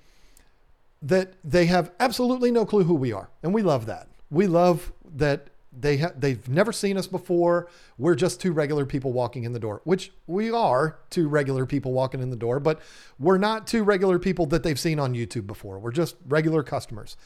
[1.00, 3.30] that they have absolutely no clue who we are.
[3.42, 4.08] And we love that.
[4.30, 7.68] We love that they ha- they've never seen us before.
[7.98, 11.92] We're just two regular people walking in the door, which we are two regular people
[11.92, 12.80] walking in the door, but
[13.18, 15.78] we're not two regular people that they've seen on YouTube before.
[15.78, 17.16] We're just regular customers.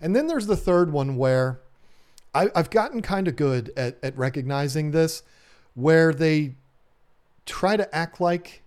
[0.00, 1.60] And then there's the third one where
[2.34, 5.22] I, have gotten kind of good at, at recognizing this,
[5.74, 6.54] where they
[7.44, 8.62] try to act like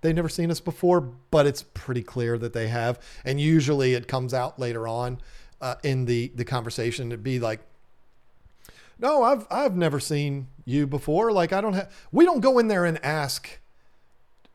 [0.00, 2.98] they've never seen us before, but it's pretty clear that they have.
[3.24, 5.18] And usually it comes out later on
[5.60, 7.08] uh, in the, the conversation.
[7.08, 7.60] It'd be like,
[9.02, 11.32] no, I've, I've never seen you before.
[11.32, 13.58] Like, I don't have, we don't go in there and ask,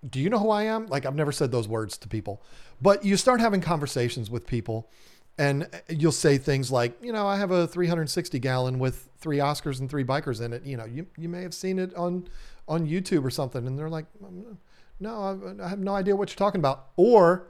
[0.10, 0.88] do you know who I am?
[0.88, 2.42] Like, I've never said those words to people,
[2.82, 4.90] but you start having conversations with people
[5.38, 9.38] and uh, you'll say things like, you know, I have a 360 gallon with three
[9.38, 10.64] Oscars and three bichirs in it.
[10.64, 12.28] You know, you, you may have seen it on,
[12.68, 13.68] on YouTube or something.
[13.68, 14.56] And they're like, mm,
[15.00, 16.88] no, I have no idea what you're talking about.
[16.96, 17.48] Or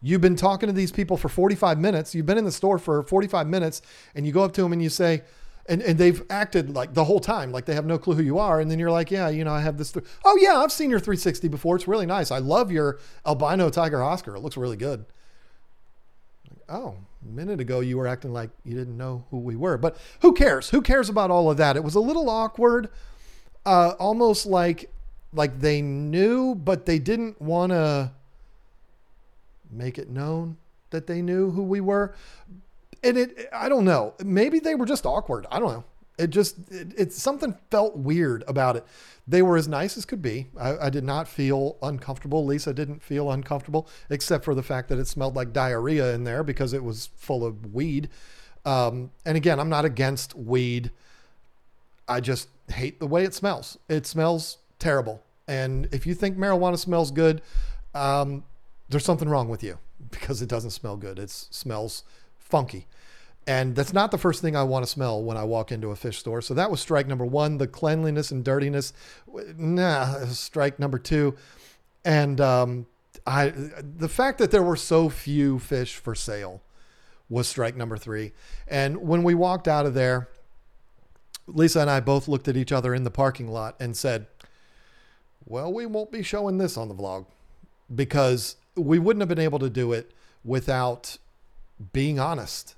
[0.00, 2.14] you've been talking to these people for 45 minutes.
[2.14, 3.82] You've been in the store for 45 minutes
[4.14, 5.22] and you go up to them and you say,
[5.68, 8.38] and, and they've acted like the whole time, like they have no clue who you
[8.38, 8.60] are.
[8.60, 9.92] And then you're like, yeah, you know, I have this.
[9.92, 11.76] Th- oh yeah, I've seen your 360 before.
[11.76, 12.30] It's really nice.
[12.30, 14.36] I love your albino tiger Oscar.
[14.36, 15.04] It looks really good.
[16.68, 19.96] oh, a minute ago you were acting like you didn't know who we were, but
[20.20, 20.70] who cares?
[20.70, 21.76] Who cares about all of that?
[21.76, 22.88] It was a little awkward,
[23.64, 24.90] uh, almost like
[25.32, 28.12] like they knew, but they didn't want to
[29.70, 30.56] make it known
[30.90, 32.14] that they knew who we were.
[33.06, 34.14] And it, I don't know.
[34.24, 35.46] Maybe they were just awkward.
[35.50, 35.84] I don't know.
[36.18, 38.84] It just, it, it something felt weird about it.
[39.28, 40.46] They were as nice as could be.
[40.58, 42.44] I, I did not feel uncomfortable.
[42.44, 46.42] Lisa didn't feel uncomfortable, except for the fact that it smelled like diarrhea in there
[46.42, 48.08] because it was full of weed.
[48.64, 50.90] Um, and again, I'm not against weed.
[52.08, 53.78] I just hate the way it smells.
[53.88, 55.22] It smells terrible.
[55.46, 57.42] And if you think marijuana smells good,
[57.94, 58.44] um,
[58.88, 59.78] there's something wrong with you
[60.10, 61.18] because it doesn't smell good.
[61.18, 62.04] It smells
[62.48, 62.86] funky.
[63.46, 65.96] And that's not the first thing I want to smell when I walk into a
[65.96, 66.42] fish store.
[66.42, 67.58] So that was strike number one.
[67.58, 68.92] The cleanliness and dirtiness,
[69.56, 71.36] nah, strike number two.
[72.04, 72.86] And um,
[73.24, 76.60] I, the fact that there were so few fish for sale
[77.28, 78.32] was strike number three.
[78.66, 80.28] And when we walked out of there,
[81.46, 84.26] Lisa and I both looked at each other in the parking lot and said,
[85.44, 87.26] well, we won't be showing this on the vlog
[87.94, 90.10] because we wouldn't have been able to do it
[90.44, 91.18] without
[91.92, 92.74] being honest.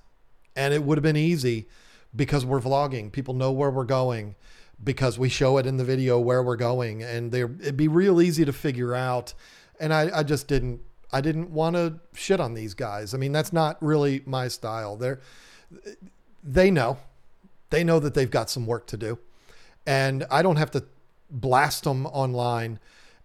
[0.57, 1.69] And it would have been easy
[2.15, 3.13] because we're vlogging.
[3.13, 4.35] People know where we're going
[4.83, 8.45] because we show it in the video where we're going and it'd be real easy
[8.45, 9.35] to figure out.
[9.81, 10.81] And I, I just didn't,
[11.13, 13.15] I didn't want to shit on these guys.
[13.15, 14.97] I mean, that's not really my style.
[14.97, 15.21] They're,
[16.43, 16.99] they know,
[17.71, 19.19] they know that they've got some work to do
[19.89, 20.85] and I don't have to
[21.31, 22.79] blast them online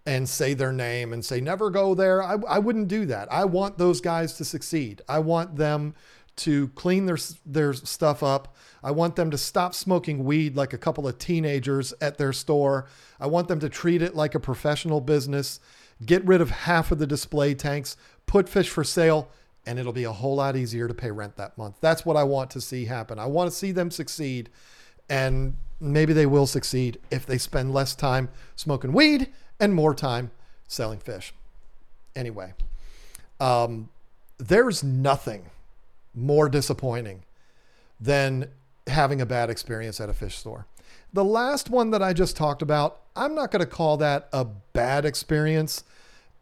[0.05, 2.21] and say their name and say never go there.
[2.21, 3.31] I, I wouldn't do that.
[3.31, 5.01] I want those guys to succeed.
[5.07, 5.95] I want them
[6.35, 8.55] to clean their their stuff up.
[8.83, 12.87] I want them to stop smoking weed like a couple of teenagers at their store.
[13.19, 15.59] I want them to treat it like a professional business.
[16.03, 17.95] Get rid of half of the display tanks,
[18.25, 19.29] put fish for sale,
[19.65, 21.77] and it'll be a whole lot easier to pay rent that month.
[21.79, 23.19] That's what I want to see happen.
[23.19, 24.49] I want to see them succeed.
[25.09, 30.31] And maybe they will succeed if they spend less time smoking weed and more time
[30.67, 31.33] selling fish.
[32.15, 32.53] Anyway,
[33.39, 33.89] um,
[34.37, 35.49] there's nothing
[36.13, 37.23] more disappointing
[37.99, 38.49] than
[38.87, 40.65] having a bad experience at a fish store.
[41.13, 44.45] The last one that I just talked about, I'm not going to call that a
[44.45, 45.83] bad experience.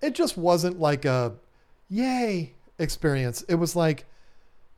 [0.01, 1.33] It just wasn't like a
[1.89, 3.43] yay experience.
[3.43, 4.05] It was like,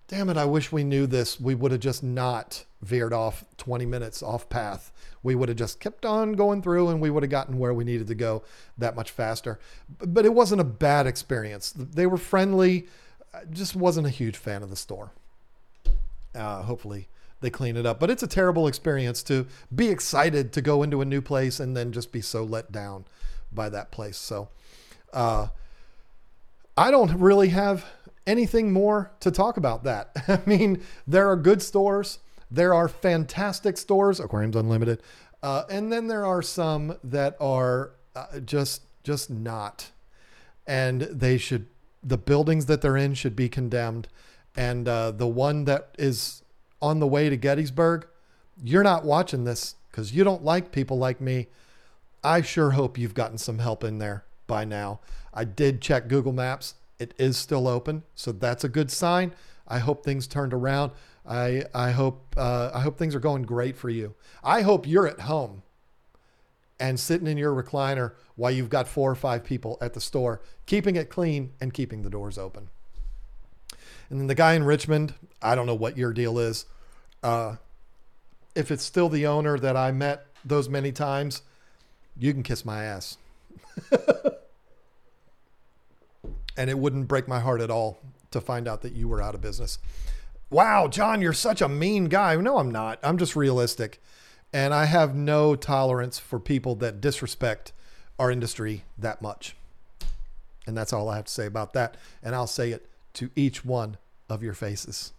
[0.08, 1.40] damn it, I wish we knew this.
[1.40, 4.92] We would have just not veered off 20 minutes off path.
[5.24, 7.84] We would have just kept on going through and we would have gotten where we
[7.84, 8.44] needed to go
[8.78, 9.60] that much faster.
[10.00, 11.74] But it wasn't a bad experience.
[11.76, 12.88] They were friendly.
[13.34, 15.12] I just wasn't a huge fan of the store.
[16.36, 17.08] Uh, hopefully
[17.42, 18.00] they clean it up.
[18.00, 21.76] But it's a terrible experience to be excited to go into a new place and
[21.76, 23.06] then just be so let down
[23.52, 24.18] by that place.
[24.18, 24.50] So
[25.14, 25.48] uh,
[26.76, 27.86] I don't really have
[28.26, 30.12] anything more to talk about that.
[30.28, 32.20] I mean, there are good stores.
[32.50, 35.02] There are fantastic stores, Aquariums Unlimited,
[35.42, 39.92] uh, and then there are some that are uh, just just not,
[40.68, 41.66] and they should
[42.04, 44.08] the buildings that they're in should be condemned,
[44.56, 46.44] and uh, the one that is
[46.82, 48.06] on the way to Gettysburg,
[48.64, 51.48] you're not watching this because you don't like people like me.
[52.24, 55.00] I sure hope you've gotten some help in there by now.
[55.34, 56.76] I did check Google Maps.
[57.04, 59.34] It is still open, so that's a good sign.
[59.68, 60.94] I hope things turned around.
[61.28, 64.16] I I hope uh, I hope things are going great for you.
[64.42, 65.64] I hope you're at home
[66.80, 70.42] and sitting in your recliner while you've got four or five people at the store,
[70.66, 72.70] keeping it clean and keeping the doors open.
[74.10, 76.66] And then the guy in Richmond, I don't know what your deal is.
[77.22, 77.58] Uh,
[78.56, 81.42] if it's still the owner that I met those many times,
[82.18, 83.18] you can kiss my ass.
[86.58, 88.00] and it wouldn't break my heart at all
[88.32, 89.80] to find out that you were out of business.
[90.50, 92.36] Wow, John, you're such a mean guy.
[92.36, 93.00] No, I'm not.
[93.02, 94.02] I'm just realistic.
[94.52, 97.72] And I have no tolerance for people that disrespect
[98.20, 99.56] our industry that much.
[100.68, 101.98] And that's all I have to say about that.
[102.22, 103.98] And I'll say it to each one
[104.30, 105.14] of your faces.